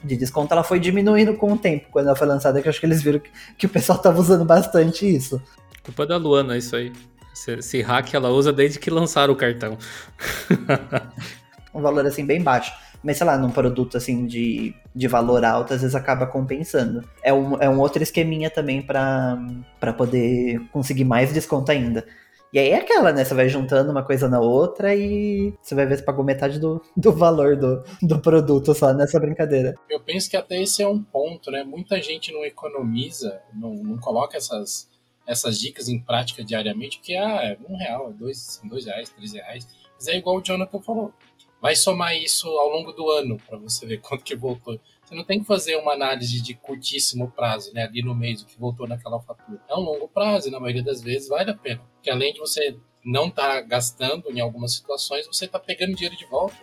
[0.03, 2.79] de desconto ela foi diminuindo com o tempo quando ela foi lançada, que eu acho
[2.79, 5.41] que eles viram que, que o pessoal tava usando bastante isso.
[5.83, 6.91] Culpa da Luana, isso aí.
[7.47, 9.77] Esse hack ela usa desde que lançaram o cartão.
[11.73, 12.73] um valor assim bem baixo.
[13.03, 17.07] Mas sei lá, num produto assim de, de valor alto, às vezes acaba compensando.
[17.21, 22.05] É um, é um outro esqueminha também para poder conseguir mais desconto ainda.
[22.55, 23.25] E aí é aquela, né?
[23.25, 26.81] Você vai juntando uma coisa na outra e você vai ver se pagou metade do,
[26.95, 29.75] do valor do, do produto só nessa brincadeira.
[29.89, 31.65] Eu penso que até esse é um ponto, né?
[31.65, 34.89] Muita gente não economiza, não, não coloca essas,
[35.27, 39.33] essas dicas em prática diariamente, porque ah, é um real, é dois, dois reais, três
[39.33, 39.67] reais.
[39.93, 41.13] Mas é igual o Jonathan falou.
[41.61, 44.79] Vai somar isso ao longo do ano para você ver quanto que voltou.
[45.05, 47.83] Você não tem que fazer uma análise de curtíssimo prazo, né?
[47.83, 49.61] Ali no mês, o que voltou naquela fatura.
[49.69, 51.81] É um longo prazo e na maioria das vezes vale a pena.
[51.93, 56.17] Porque além de você não estar tá gastando em algumas situações, você está pegando dinheiro
[56.17, 56.55] de volta.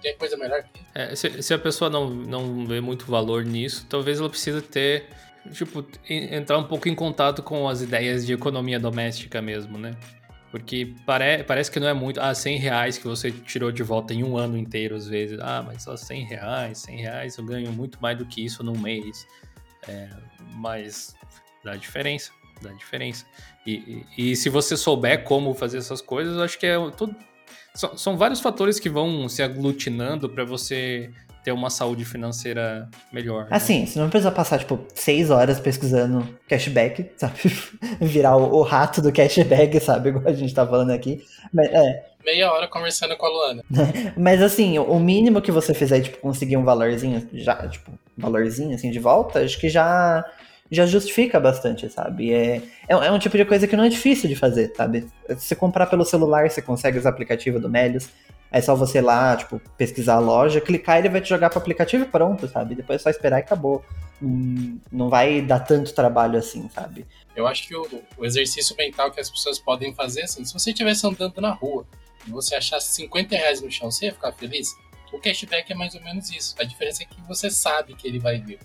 [0.00, 0.80] Tem coisa melhor que.
[0.94, 5.08] É, se, se, a pessoa não, não vê muito valor nisso, talvez ela precise ter,
[5.52, 9.96] tipo, entrar um pouco em contato com as ideias de economia doméstica mesmo, né?
[10.50, 12.20] Porque pare, parece que não é muito.
[12.20, 15.38] Ah, 100 reais que você tirou de volta em um ano inteiro, às vezes.
[15.40, 18.78] Ah, mas só 100 reais, 100 reais eu ganho muito mais do que isso num
[18.78, 19.26] mês.
[19.86, 20.08] É,
[20.54, 21.14] mas
[21.62, 22.32] dá diferença,
[22.62, 23.26] dá diferença.
[23.66, 27.14] E, e, e, se você souber como fazer essas coisas, eu acho que é tudo.
[27.74, 33.44] São, são vários fatores que vão se aglutinando para você ter uma saúde financeira melhor.
[33.44, 33.48] Né?
[33.50, 37.34] Assim, você não precisa passar, tipo, seis horas pesquisando cashback, sabe?
[38.00, 40.10] Virar o, o, rato do cashback, sabe?
[40.10, 41.24] Igual a gente tá falando aqui.
[41.52, 42.04] Mas, é.
[42.24, 43.64] Meia hora conversando com a Luana.
[44.16, 48.90] Mas assim, o mínimo que você fizer, tipo, conseguir um valorzinho, já, tipo, valorzinho assim
[48.90, 50.24] de volta, acho que já
[50.70, 52.32] já justifica bastante, sabe?
[52.32, 52.56] É,
[52.88, 55.06] é, é, um tipo de coisa que não é difícil de fazer, sabe?
[55.38, 58.08] Se comprar pelo celular, você consegue os aplicativos do Melios.
[58.50, 62.04] É só você lá, tipo, pesquisar a loja, clicar, ele vai te jogar pro aplicativo
[62.04, 62.74] e pronto, sabe?
[62.74, 63.84] Depois é só esperar e acabou.
[64.20, 67.06] Não vai dar tanto trabalho assim, sabe?
[67.36, 70.70] Eu acho que o, o exercício mental que as pessoas podem fazer, assim, se você
[70.70, 71.86] estivesse andando na rua
[72.26, 74.74] e você achasse 50 reais no chão, você ia ficar feliz?
[75.12, 76.54] O cashback é mais ou menos isso.
[76.58, 78.58] A diferença é que você sabe que ele vai vir.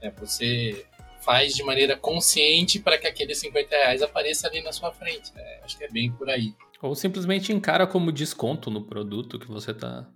[0.00, 0.84] É, você
[1.20, 5.34] faz de maneira consciente para que aqueles 50 reais apareça ali na sua frente.
[5.34, 5.58] Né?
[5.64, 6.54] Acho que é bem por aí.
[6.82, 10.06] Ou simplesmente encara como desconto no produto que você está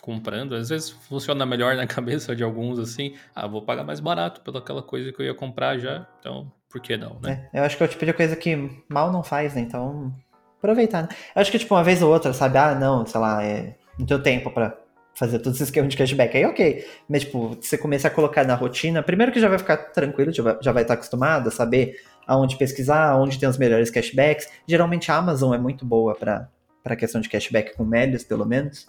[0.00, 0.54] comprando.
[0.54, 3.14] Às vezes funciona melhor na cabeça de alguns assim.
[3.34, 6.06] Ah, vou pagar mais barato pelaquela coisa que eu ia comprar já.
[6.20, 7.48] Então, por que não, né?
[7.52, 9.62] É, eu acho que é o tipo de coisa que mal não faz, né?
[9.62, 10.14] Então,
[10.58, 11.08] aproveitar, né?
[11.34, 12.58] Eu acho que, tipo, uma vez ou outra, sabe?
[12.58, 13.76] Ah, não, sei lá, é...
[13.98, 14.76] não tenho tempo para
[15.14, 16.36] fazer todos esses esquemas de cashback.
[16.36, 16.84] Aí, ok.
[17.08, 20.42] Mas, tipo, você começa a colocar na rotina, primeiro que já vai ficar tranquilo, já
[20.42, 24.48] vai, já vai estar acostumado a saber aonde pesquisar, onde tem os melhores cashbacks.
[24.66, 26.48] Geralmente a Amazon é muito boa para
[26.84, 28.86] a questão de cashback com médios, pelo menos.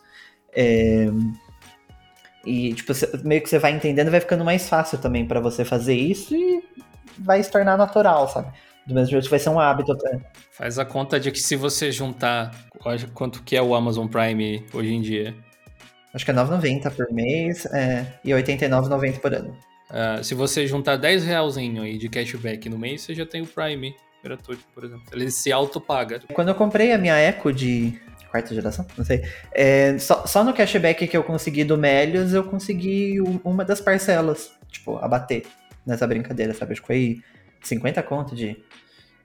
[0.54, 1.08] É...
[2.46, 2.94] E, tipo,
[3.24, 6.64] meio que você vai entendendo, vai ficando mais fácil também para você fazer isso e
[7.18, 8.52] vai se tornar natural, sabe?
[8.86, 10.20] Do mesmo jeito que vai ser um hábito até.
[10.52, 12.52] Faz a conta de que se você juntar
[13.14, 15.36] quanto que é o Amazon Prime hoje em dia.
[16.14, 19.58] Acho que é 9,90 por mês é, e 89,90 por ano.
[19.90, 23.48] Uh, se você juntar 10 realzinho aí de cashback no mês, você já tem o
[23.48, 25.06] Prime gratuito, por exemplo.
[25.14, 26.22] Ele se autopaga.
[26.34, 28.00] Quando eu comprei a minha Echo de
[28.32, 29.24] quarta geração, não sei.
[29.52, 34.52] É, só, só, no cashback que eu consegui do Melios, eu consegui uma das parcelas,
[34.70, 35.46] tipo, abater
[35.86, 36.74] nessa brincadeira, sabe?
[36.74, 37.22] Acho que foi
[37.62, 38.58] 50 conto de,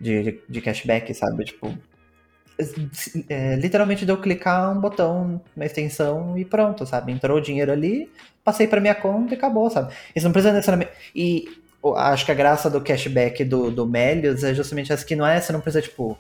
[0.01, 1.45] de, de cashback, sabe?
[1.45, 1.77] Tipo,
[3.29, 7.13] é, literalmente deu clicar um botão na extensão e pronto, sabe?
[7.13, 8.11] Entrou o dinheiro ali,
[8.45, 9.93] passei para minha conta e acabou, sabe?
[10.15, 10.93] Isso não precisa necessariamente.
[11.15, 11.47] E
[11.97, 15.41] acho que a graça do cashback do, do Melios é justamente essa que não é,
[15.41, 16.17] você não precisa, tipo,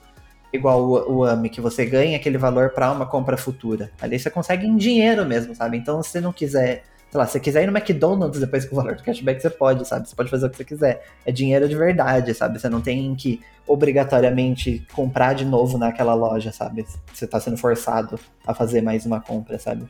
[0.52, 3.90] igual o, o AMI, que você ganha aquele valor para uma compra futura.
[4.00, 5.76] Ali você consegue em dinheiro mesmo, sabe?
[5.76, 8.74] Então, se você não quiser, sei lá, se você quiser ir no McDonald's depois com
[8.74, 10.08] o valor do cashback, você pode, sabe?
[10.08, 11.04] Você pode fazer o que você quiser.
[11.26, 12.60] É dinheiro de verdade, sabe?
[12.60, 16.86] Você não tem que obrigatoriamente comprar de novo naquela loja, sabe?
[17.12, 19.88] Você tá sendo forçado a fazer mais uma compra, sabe?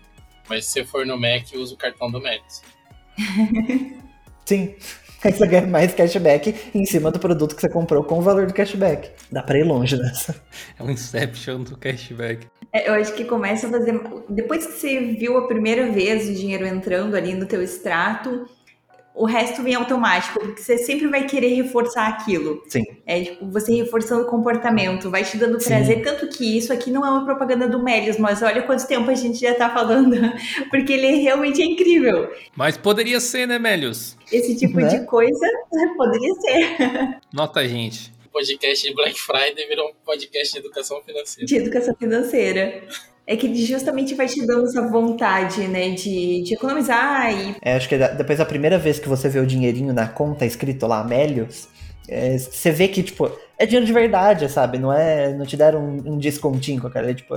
[0.49, 2.41] Mas se você for no Mac, usa o cartão do Mac.
[4.47, 4.75] Sim.
[5.23, 8.47] Aí você ganha mais cashback em cima do produto que você comprou com o valor
[8.47, 9.11] do cashback.
[9.31, 10.35] Dá pra ir longe nessa.
[10.79, 12.47] É um inception do cashback.
[12.73, 14.01] É, eu acho que começa a fazer.
[14.29, 18.49] Depois que você viu a primeira vez o dinheiro entrando ali no teu extrato,
[19.21, 22.63] o resto vem automático, porque você sempre vai querer reforçar aquilo.
[22.67, 22.83] Sim.
[23.05, 26.03] É tipo, você reforçando o comportamento, vai te dando prazer, Sim.
[26.03, 29.15] tanto que isso aqui não é uma propaganda do Melios, mas olha quanto tempo a
[29.15, 30.17] gente já tá falando,
[30.71, 32.33] porque ele realmente é incrível.
[32.57, 34.17] Mas poderia ser, né, Melios?
[34.33, 34.89] Esse tipo né?
[34.89, 35.47] de coisa
[35.99, 37.21] poderia ser.
[37.31, 38.11] Nota, gente.
[38.33, 41.47] podcast de Black Friday virou um podcast de educação financeira.
[41.47, 42.85] De educação financeira
[43.27, 47.57] é que justamente vai te dando essa vontade, né, de, de economizar e...
[47.63, 50.87] É, acho que depois da primeira vez que você vê o dinheirinho na conta escrito
[50.87, 51.69] lá, Amélios,
[52.09, 54.79] é, você vê que, tipo, é dinheiro de verdade, sabe?
[54.79, 57.35] Não é, não te deram um, um descontinho com aquela, tipo,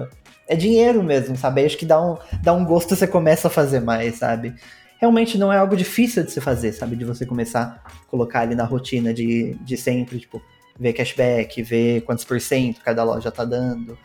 [0.47, 1.63] é dinheiro mesmo, sabe?
[1.63, 4.55] Acho que dá um, dá um gosto você começa a fazer mais, sabe?
[4.99, 6.95] Realmente não é algo difícil de se fazer, sabe?
[6.95, 10.41] De você começar a colocar ali na rotina de, de sempre, tipo,
[10.79, 13.97] ver cashback, ver quantos por cento cada loja tá dando.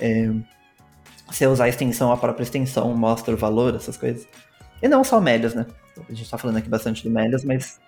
[0.00, 0.30] É,
[1.26, 4.26] você usar a extensão, a própria extensão mostra o valor, essas coisas.
[4.82, 5.66] E não só Melios, né?
[6.08, 7.80] A gente tá falando aqui bastante do Melios, mas.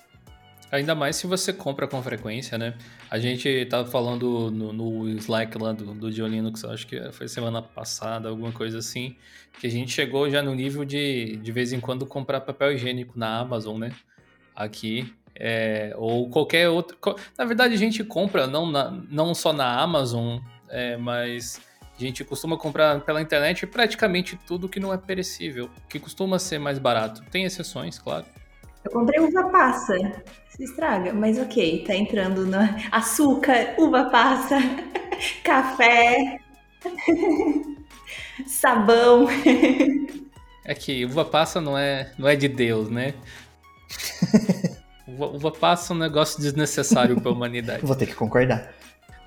[0.70, 2.74] Ainda mais se você compra com frequência, né?
[3.10, 7.62] A gente tava falando no, no Slack lá do, do Linux, acho que foi semana
[7.62, 9.16] passada, alguma coisa assim,
[9.58, 13.18] que a gente chegou já no nível de, de vez em quando, comprar papel higiênico
[13.18, 13.92] na Amazon, né?
[14.54, 15.10] Aqui.
[15.34, 16.98] É, ou qualquer outro.
[17.38, 21.60] Na verdade, a gente compra não, na, não só na Amazon, é, mas
[22.04, 26.58] a gente costuma comprar pela internet praticamente tudo que não é perecível, que costuma ser
[26.58, 27.22] mais barato.
[27.30, 28.24] Tem exceções, claro.
[28.84, 29.96] Eu comprei uva passa.
[30.48, 32.58] Se estraga, mas ok, tá entrando no
[32.90, 34.58] açúcar, uva passa,
[35.44, 36.40] café,
[38.46, 39.26] sabão.
[40.64, 43.14] É que uva passa não é, não é de Deus, né?
[45.06, 47.84] uva, uva passa é um negócio desnecessário para a humanidade.
[47.84, 48.72] Vou ter que concordar.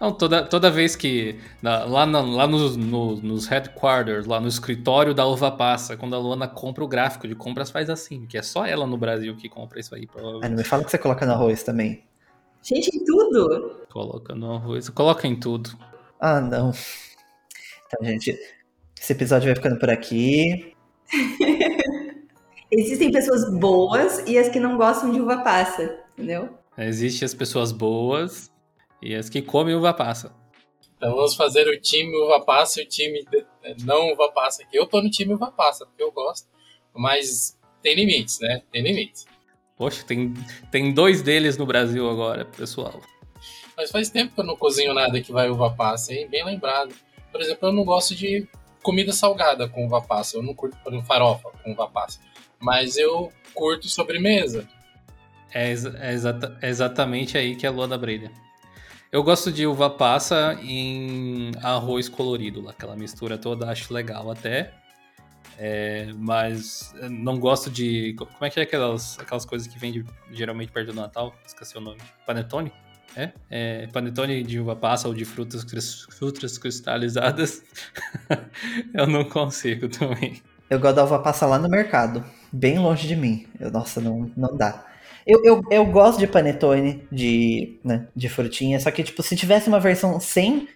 [0.02, 1.40] Não, toda, toda vez que.
[1.62, 6.16] Na, lá na, lá nos, no, nos headquarters, lá no escritório da Uva Passa, quando
[6.16, 9.38] a Luana compra o gráfico de compras, faz assim, que é só ela no Brasil
[9.38, 10.10] que compra isso aí.
[10.42, 12.04] Ah, não me fala que você coloca no arroz também.
[12.64, 13.86] Gente, em tudo!
[13.92, 15.70] Coloca no arroz, coloca em tudo.
[16.20, 16.74] Ah, não.
[17.86, 18.36] Então, gente,
[19.00, 20.74] esse episódio vai ficando por aqui.
[22.72, 26.50] Existem pessoas boas e as que não gostam de uva passa, entendeu?
[26.76, 28.51] Existem as pessoas boas
[29.02, 30.34] e as que comem uva passa.
[30.96, 33.26] Então vamos fazer o time uva passa e o time
[33.84, 34.78] não uva passa aqui.
[34.78, 36.48] Eu tô no time uva passa, porque eu gosto.
[36.94, 38.62] Mas tem limites, né?
[38.72, 39.26] Tem limites.
[39.76, 40.34] Poxa, tem,
[40.70, 43.02] tem dois deles no Brasil agora, pessoal.
[43.76, 46.28] Mas faz tempo que eu não cozinho nada que vai uva passa, hein?
[46.30, 46.94] Bem lembrado.
[47.32, 48.48] Por exemplo, eu não gosto de
[48.84, 50.38] comida salgada com uva passa.
[50.38, 52.20] Eu não curto, por exemplo, farofa com uva passa.
[52.60, 54.70] Mas eu curto sobremesa.
[55.52, 58.32] É, é, exata, é exatamente aí que a Luana brilha.
[59.12, 64.74] Eu gosto de uva passa em arroz colorido, aquela mistura toda, acho legal até.
[65.58, 68.14] É, mas não gosto de.
[68.14, 71.36] Como é que é aquelas, aquelas coisas que vende geralmente perto do Natal?
[71.46, 72.00] Esqueci o nome.
[72.26, 72.72] Panetone?
[73.14, 73.32] É?
[73.50, 75.66] é panetone de uva passa ou de frutas,
[76.10, 77.64] frutas cristalizadas.
[78.96, 80.42] eu não consigo também.
[80.70, 83.46] Eu gosto da uva passa lá no mercado, bem longe de mim.
[83.60, 84.86] Eu, nossa, não, não dá.
[85.26, 89.68] Eu, eu, eu gosto de panetone de, né, de frutinha, só que, tipo, se tivesse
[89.68, 90.68] uma versão sem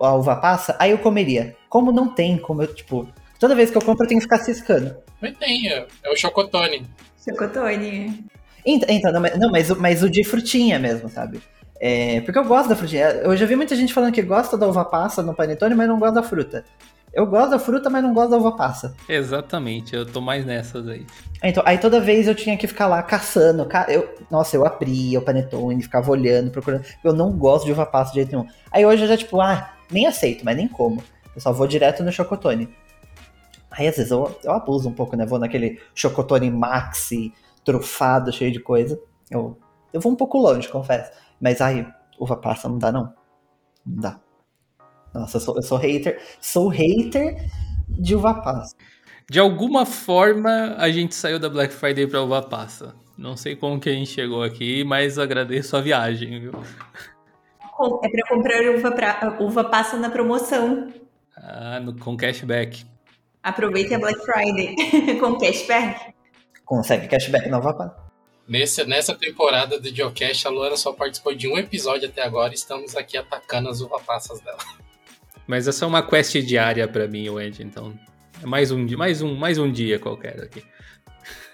[0.00, 1.56] a uva passa, aí eu comeria.
[1.68, 4.38] Como não tem, como eu, tipo, toda vez que eu compro eu tenho que ficar
[4.38, 4.96] ciscando.
[5.20, 6.86] Mas tem, é, o chocotone.
[7.24, 8.24] Chocotone.
[8.66, 11.40] Então, então não, mas, não, mas, mas o de frutinha mesmo, sabe?
[11.80, 13.06] É, porque eu gosto da frutinha.
[13.06, 15.98] Eu já vi muita gente falando que gosta da uva passa no panetone, mas não
[15.98, 16.64] gosta da fruta.
[17.12, 18.94] Eu gosto da fruta, mas não gosto da uva passa.
[19.06, 21.06] Exatamente, eu tô mais nessas aí.
[21.42, 23.68] Então, aí toda vez eu tinha que ficar lá caçando.
[23.88, 26.86] Eu, nossa, eu abria o panetone, ficava olhando, procurando.
[27.04, 28.48] Eu não gosto de uva passa de jeito nenhum.
[28.70, 31.02] Aí hoje eu já, tipo, ah, nem aceito, mas nem como.
[31.34, 32.74] Eu só vou direto no chocotone.
[33.70, 35.26] Aí às vezes eu, eu abuso um pouco, né?
[35.26, 38.98] Vou naquele chocotone maxi, trufado, cheio de coisa.
[39.30, 39.58] Eu,
[39.92, 41.10] eu vou um pouco longe, confesso.
[41.38, 41.86] Mas aí,
[42.18, 43.12] uva passa não dá, não.
[43.84, 44.20] Não dá.
[45.14, 46.20] Nossa, eu sou, eu sou hater.
[46.40, 47.50] Sou hater
[47.88, 48.74] de uva passa.
[49.30, 52.94] De alguma forma, a gente saiu da Black Friday pra uva passa.
[53.16, 56.52] Não sei como que a gente chegou aqui, mas agradeço a viagem, viu?
[58.02, 60.92] É para comprar uva, pra, uva passa na promoção.
[61.36, 62.84] Ah, no, com cashback.
[63.42, 64.74] Aproveite a Black Friday
[65.18, 66.14] com cashback.
[66.64, 68.02] Consegue cashback na uva passa.
[68.46, 72.56] Nesse, nessa temporada do Geocache, a Luana só participou de um episódio até agora e
[72.56, 74.58] estamos aqui atacando as uva passas dela.
[75.46, 77.92] Mas essa é uma quest diária para mim, Wendy, então
[78.42, 80.62] é mais um, mais um, mais um dia qualquer aqui.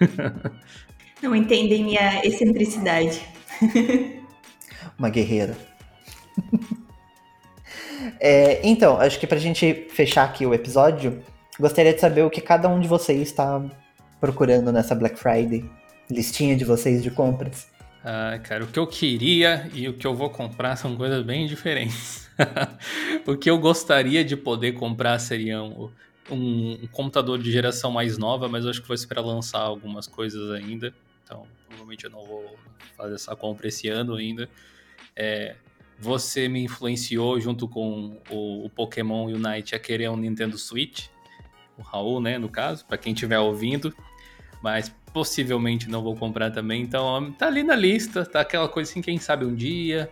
[1.23, 3.21] Não entendem minha excentricidade.
[4.97, 5.57] Uma guerreira.
[8.21, 11.23] é, então, acho que pra gente fechar aqui o episódio,
[11.59, 13.63] gostaria de saber o que cada um de vocês está
[14.21, 15.69] procurando nessa Black Friday.
[16.11, 17.67] Listinha de vocês de compras.
[18.05, 21.47] Ah, cara, o que eu queria e o que eu vou comprar são coisas bem
[21.47, 22.28] diferentes.
[23.27, 25.91] o que eu gostaria de poder comprar seria um,
[26.31, 30.51] um, computador de geração mais nova, mas eu acho que vou esperar lançar algumas coisas
[30.51, 30.95] ainda.
[31.25, 32.57] Então, provavelmente eu não vou
[32.97, 34.49] fazer essa compra esse ano ainda.
[35.15, 35.57] É,
[35.99, 41.09] você me influenciou junto com o, o, Pokémon Unite a querer um Nintendo Switch.
[41.77, 43.95] O Raul, né, no caso, para quem estiver ouvindo.
[44.63, 46.83] Mas possivelmente não vou comprar também.
[46.83, 50.09] Então, tá ali na lista, tá aquela coisa assim, quem sabe um dia.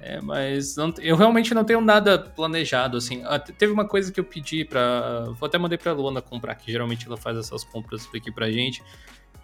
[0.00, 3.22] É, mas não, eu realmente não tenho nada planejado, assim.
[3.24, 5.26] Ah, teve uma coisa que eu pedi pra.
[5.38, 8.82] Vou até mandei pra Luana comprar, que geralmente ela faz essas compras aqui pra gente.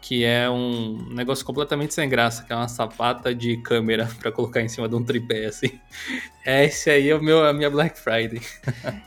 [0.00, 4.60] Que é um negócio completamente sem graça, que é uma sapata de câmera para colocar
[4.60, 5.80] em cima de um tripé, assim.
[6.44, 8.40] Esse aí é o meu, a minha Black Friday.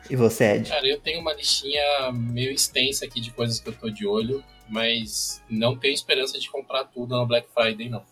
[0.10, 0.70] e você, Ed?
[0.70, 4.44] Cara, eu tenho uma listinha meio extensa aqui de coisas que eu tô de olho
[4.70, 8.04] mas não tenho esperança de comprar tudo na Black Friday, não.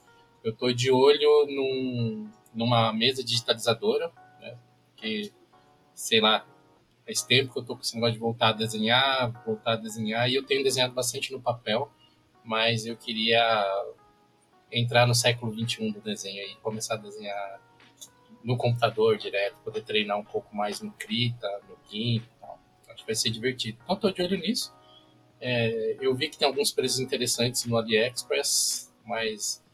[0.43, 4.57] Eu tô de olho num, numa mesa digitalizadora, né?
[4.95, 5.31] Que,
[5.93, 6.47] sei lá,
[7.05, 10.29] faz tempo que eu tô com esse negócio de voltar a desenhar, voltar a desenhar,
[10.29, 11.91] e eu tenho desenhado bastante no papel,
[12.43, 13.63] mas eu queria
[14.71, 17.61] entrar no século XXI do desenho e começar a desenhar
[18.43, 22.59] no computador direto, poder treinar um pouco mais no Krita, no GIMP tal.
[22.89, 23.77] Acho que vai ser divertido.
[23.83, 24.73] Então, tô de olho nisso.
[25.41, 29.64] É, eu vi que tem alguns preços interessantes no AliExpress, mas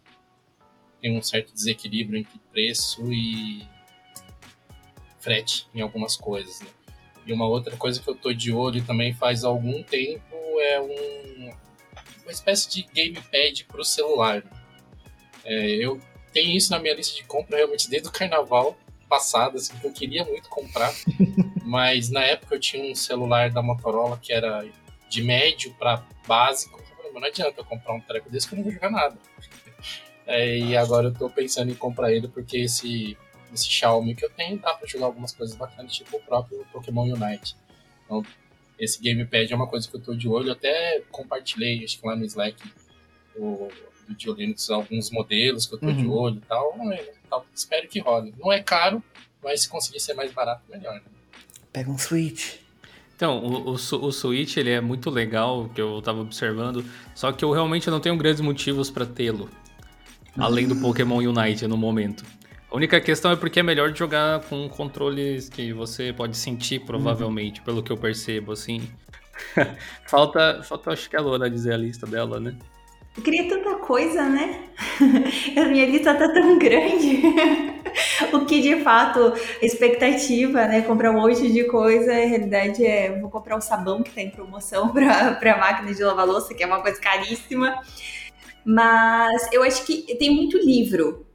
[1.02, 3.68] tem um certo desequilíbrio entre preço e
[5.20, 6.62] frete em algumas coisas.
[6.62, 6.68] Né?
[7.26, 11.54] E uma outra coisa que eu tô de olho também faz algum tempo é um,
[12.24, 14.44] uma espécie de gamepad para o celular.
[15.44, 16.00] É, eu
[16.32, 18.78] tenho isso na minha lista de compra realmente desde o carnaval
[19.10, 20.94] passado, assim, que eu queria muito comprar.
[21.64, 24.66] mas na época eu tinha um celular da Motorola que era
[25.10, 26.82] de médio para básico,
[27.14, 29.18] não adianta eu comprar um treco desse que eu não vou jogar nada.
[30.26, 33.18] É, e agora eu tô pensando em comprar ele porque esse,
[33.54, 37.04] esse Xiaomi que eu tenho dá pra jogar algumas coisas bacanas, tipo o próprio Pokémon
[37.04, 37.56] Unite.
[38.06, 38.24] Então,
[38.80, 40.50] esse gamepad é uma coisa que eu tô de olho.
[40.50, 42.58] Eu até compartilhei, acho que lá no Slack,
[43.36, 43.70] o,
[44.08, 45.96] do Diolinux, alguns modelos que eu tô uhum.
[45.96, 46.76] de olho e tal.
[47.30, 47.46] tal.
[47.54, 48.34] Espero que role.
[48.40, 49.04] Não é caro,
[49.44, 50.96] mas se conseguir ser mais barato, melhor.
[50.96, 51.02] Né?
[51.72, 52.56] Pega um Switch.
[53.16, 57.46] Então, o, o, o Switch ele é muito legal, que eu tava observando, só que
[57.46, 59.48] eu realmente não tenho grandes motivos para tê-lo.
[60.38, 62.24] Além do Pokémon Unite no momento.
[62.72, 67.60] A única questão é porque é melhor jogar com controles que você pode sentir, provavelmente,
[67.60, 67.66] uhum.
[67.66, 68.82] pelo que eu percebo, assim.
[70.08, 72.56] falta, falta, acho que a Lona dizer a lista dela, né?
[73.18, 74.70] Eu queria tanta coisa, né?
[75.58, 77.22] a minha lista tá tão grande.
[78.32, 80.82] o que de fato, expectativa, né?
[80.82, 84.30] Comprar um monte de coisa, a realidade é vou comprar o sabão que tá em
[84.30, 87.78] promoção para a máquina de lavar louça, que é uma coisa caríssima.
[88.66, 91.26] Mas eu acho que tem muito livro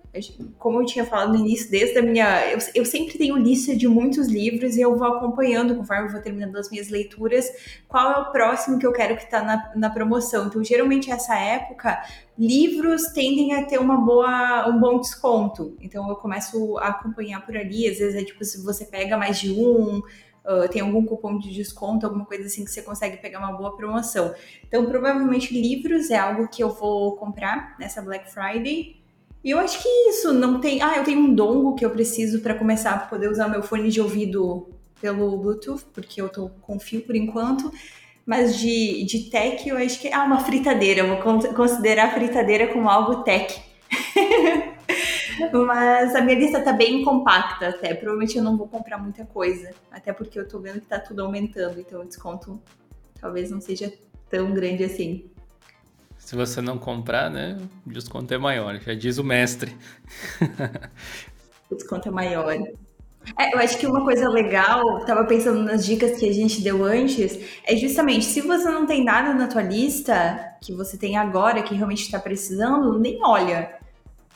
[0.59, 2.51] como eu tinha falado no início, desde a minha.
[2.51, 6.21] Eu, eu, sempre tenho lista de muitos livros e eu vou acompanhando, conforme eu vou
[6.21, 7.47] terminando as minhas leituras,
[7.89, 10.47] qual é o próximo que eu quero que está na, na promoção.
[10.47, 12.03] Então, geralmente, essa época,
[12.39, 15.77] livros tendem a ter uma boa, um bom desconto.
[15.81, 17.89] Então, eu começo a acompanhar por ali.
[17.89, 20.03] Às vezes é tipo, se você pega mais de um,
[20.47, 23.77] uh, tem algum cupom de desconto, alguma coisa assim que você consegue pegar uma boa
[23.77, 24.35] promoção.
[24.67, 28.97] Então, provavelmente livros é algo que eu vou comprar nessa Black Friday.
[29.45, 30.83] E eu acho que isso não tem.
[30.83, 33.91] Ah, eu tenho um dongo que eu preciso para começar a poder usar meu fone
[33.91, 34.69] de ouvido
[35.01, 37.71] pelo Bluetooth, porque eu tô com fio por enquanto.
[38.25, 40.13] Mas de, de tech, eu acho que.
[40.13, 41.01] Ah, uma fritadeira.
[41.01, 43.63] Eu vou considerar a fritadeira como algo tech.
[45.67, 47.95] Mas a minha lista tá bem compacta até.
[47.95, 49.71] Provavelmente eu não vou comprar muita coisa.
[49.91, 51.81] Até porque eu tô vendo que tá tudo aumentando.
[51.81, 52.61] Então o desconto
[53.21, 53.93] talvez não seja
[54.29, 55.31] tão grande assim.
[56.19, 57.57] Se você não comprar, né?
[57.87, 58.81] O desconto é maior.
[58.81, 59.77] Já diz o mestre.
[61.71, 62.53] o desconto é maior.
[63.39, 66.85] É, eu acho que uma coisa legal, tava pensando nas dicas que a gente deu
[66.85, 71.63] antes, é justamente se você não tem nada na tua lista que você tem agora
[71.63, 73.75] que realmente está precisando, nem olha.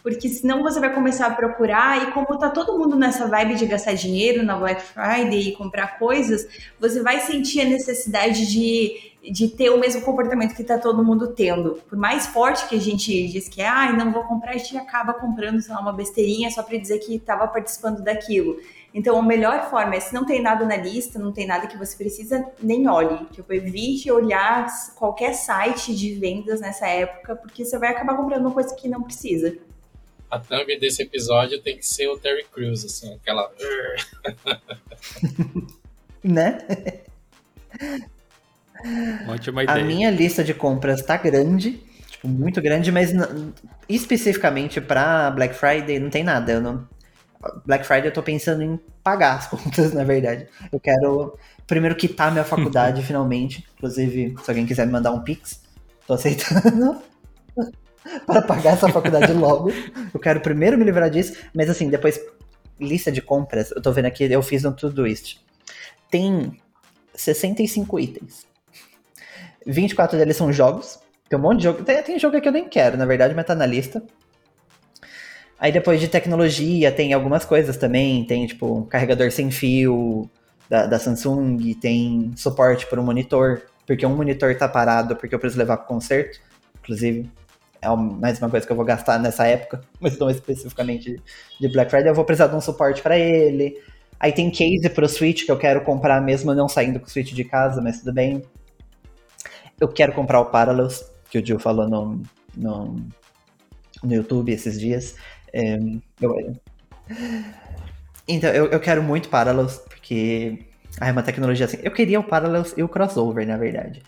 [0.02, 3.66] Porque senão você vai começar a procurar e como tá todo mundo nessa vibe de
[3.66, 6.46] gastar dinheiro na Black Friday e comprar coisas,
[6.78, 11.28] você vai sentir a necessidade de, de ter o mesmo comportamento que tá todo mundo
[11.28, 11.80] tendo.
[11.88, 15.12] Por mais forte que a gente diz que, ah, não vou comprar, a gente acaba
[15.12, 18.56] comprando, sei lá, uma besteirinha só para dizer que estava participando daquilo.
[18.92, 21.76] Então, a melhor forma é, se não tem nada na lista, não tem nada que
[21.76, 23.24] você precisa, nem olhe.
[23.26, 28.50] Tipo, evite olhar qualquer site de vendas nessa época, porque você vai acabar comprando uma
[28.50, 29.56] coisa que não precisa.
[30.30, 33.50] A thumb desse episódio tem que ser o Terry Crews, assim, aquela...
[36.22, 36.58] né?
[39.28, 39.80] Ótima ideia.
[39.80, 43.10] A minha lista de compras tá grande, tipo, muito grande, mas
[43.88, 46.52] especificamente para Black Friday não tem nada.
[46.52, 46.88] Eu não,
[47.64, 50.46] Black Friday eu tô pensando em pagar as contas, na verdade.
[50.70, 53.66] Eu quero primeiro quitar minha faculdade finalmente.
[53.76, 55.62] Inclusive, se alguém quiser me mandar um Pix,
[56.06, 57.00] tô aceitando.
[58.26, 59.72] para pagar essa faculdade logo.
[60.12, 62.20] Eu quero primeiro me livrar disso, mas assim, depois
[62.78, 65.38] lista de compras, eu tô vendo aqui, eu fiz no Todoist.
[66.10, 66.56] Tem
[67.14, 68.46] 65 itens.
[69.66, 70.98] 24 deles são jogos.
[71.28, 71.84] Tem um monte de jogo.
[71.84, 74.02] Tem, tem jogo que eu nem quero, na verdade, mas tá na lista.
[75.58, 78.24] Aí depois de tecnologia, tem algumas coisas também.
[78.24, 80.28] Tem, tipo, um carregador sem fio
[80.68, 85.38] da, da Samsung, tem suporte para um monitor, porque um monitor tá parado porque eu
[85.38, 86.40] preciso levar para conserto.
[86.80, 87.30] Inclusive,
[87.82, 91.20] é mais uma coisa que eu vou gastar nessa época, mas não especificamente
[91.60, 92.10] de Black Friday.
[92.10, 93.78] Eu vou precisar de um suporte para ele.
[94.18, 97.32] Aí tem case pro Switch que eu quero comprar mesmo não saindo com o Switch
[97.32, 98.42] de casa, mas tudo bem.
[99.80, 102.22] Eu quero comprar o Parallels, que o Gil falou no,
[102.54, 102.96] no,
[104.02, 105.16] no YouTube esses dias.
[105.52, 105.78] É,
[106.20, 106.54] eu,
[108.28, 110.66] então, eu, eu quero muito Parallels, porque
[111.00, 111.78] ah, é uma tecnologia assim.
[111.82, 114.02] Eu queria o Parallels e o Crossover, na verdade.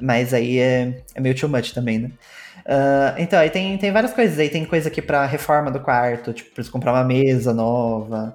[0.00, 2.10] Mas aí é, é meio too much também, né?
[2.66, 4.38] Uh, então, aí tem, tem várias coisas.
[4.38, 8.34] Aí tem coisa aqui pra reforma do quarto, tipo, preciso comprar uma mesa nova.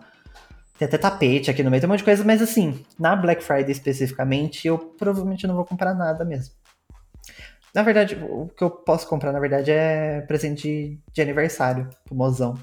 [0.78, 3.44] Tem até tapete aqui no meio, tem um monte de coisa, mas assim, na Black
[3.44, 6.54] Friday especificamente, eu provavelmente não vou comprar nada mesmo.
[7.74, 12.16] Na verdade, o que eu posso comprar, na verdade, é presente de, de aniversário pro
[12.16, 12.58] mozão.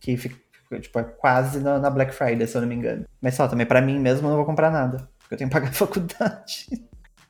[0.00, 0.36] Que fica,
[0.80, 3.04] tipo, é quase na, na, Black Friday, se eu não me engano.
[3.20, 5.08] Mas só, também para mim mesmo eu não vou comprar nada.
[5.20, 6.66] Porque eu tenho que pagar a faculdade.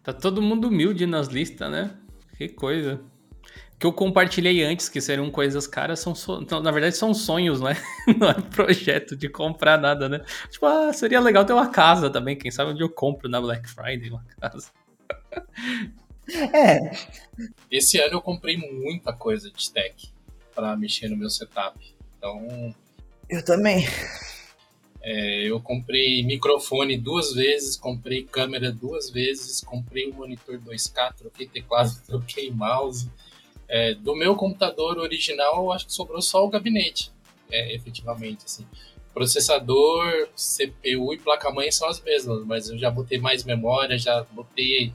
[0.02, 1.96] Tá todo mundo humilde nas listas, né?
[2.36, 3.00] Que coisa.
[3.78, 6.40] que eu compartilhei antes, que seriam coisas caras, são so...
[6.40, 7.76] na verdade são sonhos, né?
[8.18, 10.20] Não é projeto de comprar nada, né?
[10.50, 12.36] Tipo, ah, seria legal ter uma casa também.
[12.36, 14.70] Quem sabe onde eu compro na Black Friday uma casa.
[16.54, 16.92] É.
[17.68, 20.12] Esse ano eu comprei muita coisa de tech
[20.54, 21.76] para mexer no meu setup.
[22.16, 22.74] Então.
[23.28, 23.84] Eu também.
[25.02, 31.48] É, eu comprei microfone duas vezes, comprei câmera duas vezes, comprei um monitor 2K, troquei
[31.48, 33.10] teclado, troquei mouse.
[33.68, 37.10] É, do meu computador original, eu acho que sobrou só o gabinete,
[37.50, 38.44] é, efetivamente.
[38.44, 38.64] Assim.
[39.12, 44.92] Processador, CPU e placa-mãe são as mesmas, mas eu já botei mais memória, já botei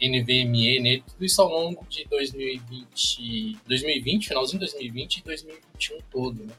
[0.00, 6.44] NVMe nele, tudo isso ao longo de 2020, 2020, finalzinho de 2020 e 2021 todo,
[6.44, 6.54] né?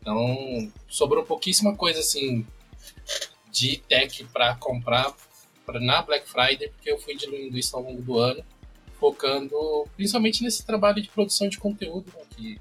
[0.00, 2.46] Então, sobrou pouquíssima coisa assim
[3.50, 5.14] de tech para comprar
[5.66, 8.42] pra, na Black Friday, porque eu fui diluindo isso ao longo do ano,
[8.98, 12.60] focando principalmente nesse trabalho de produção de conteúdo, né, que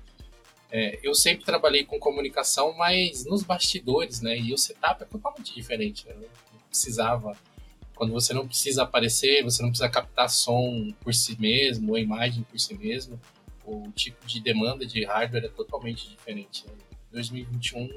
[0.72, 4.38] é, eu sempre trabalhei com comunicação, mas nos bastidores, né?
[4.38, 6.08] E o setup é totalmente diferente.
[6.08, 6.14] Né?
[6.16, 6.30] Eu
[6.70, 7.36] precisava
[7.96, 12.44] quando você não precisa aparecer, você não precisa captar som por si mesmo, ou imagem
[12.44, 13.20] por si mesmo,
[13.66, 16.64] o tipo de demanda de hardware é totalmente diferente.
[16.66, 17.90] Em 2021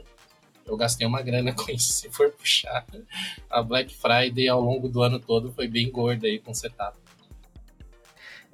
[0.67, 1.93] eu gastei uma grana com isso.
[1.93, 2.85] Se for puxar,
[3.51, 6.97] a Black Friday ao longo do ano todo foi bem gorda aí com setup.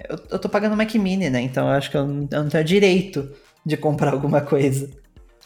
[0.09, 1.41] Eu, eu tô pagando Mac Mini, né?
[1.41, 3.33] Então eu acho que eu não, eu não tenho direito
[3.65, 4.89] de comprar alguma coisa.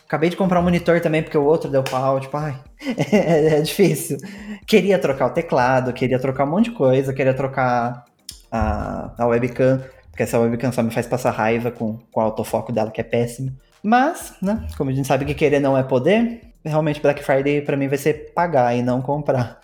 [0.05, 2.63] Acabei de comprar um monitor também porque o outro deu pau, tipo, ai,
[3.11, 4.19] é, é difícil.
[4.67, 8.05] Queria trocar o teclado, queria trocar um monte de coisa, queria trocar
[8.51, 12.71] a, a webcam, porque essa webcam só me faz passar raiva com, com o autofoco
[12.71, 13.57] dela, que é péssimo.
[13.83, 17.77] Mas, né, como a gente sabe que querer não é poder, realmente Black Friday para
[17.77, 19.61] mim vai ser pagar e não comprar.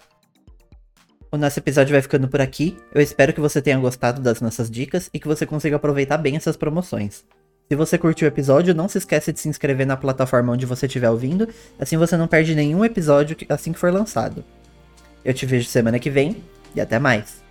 [1.30, 2.76] O nosso episódio vai ficando por aqui.
[2.92, 6.36] Eu espero que você tenha gostado das nossas dicas e que você consiga aproveitar bem
[6.36, 7.24] essas promoções.
[7.68, 10.86] Se você curtiu o episódio, não se esqueça de se inscrever na plataforma onde você
[10.86, 11.46] estiver ouvindo,
[11.78, 14.42] assim você não perde nenhum episódio assim que for lançado.
[15.22, 16.42] Eu te vejo semana que vem
[16.74, 17.47] e até mais.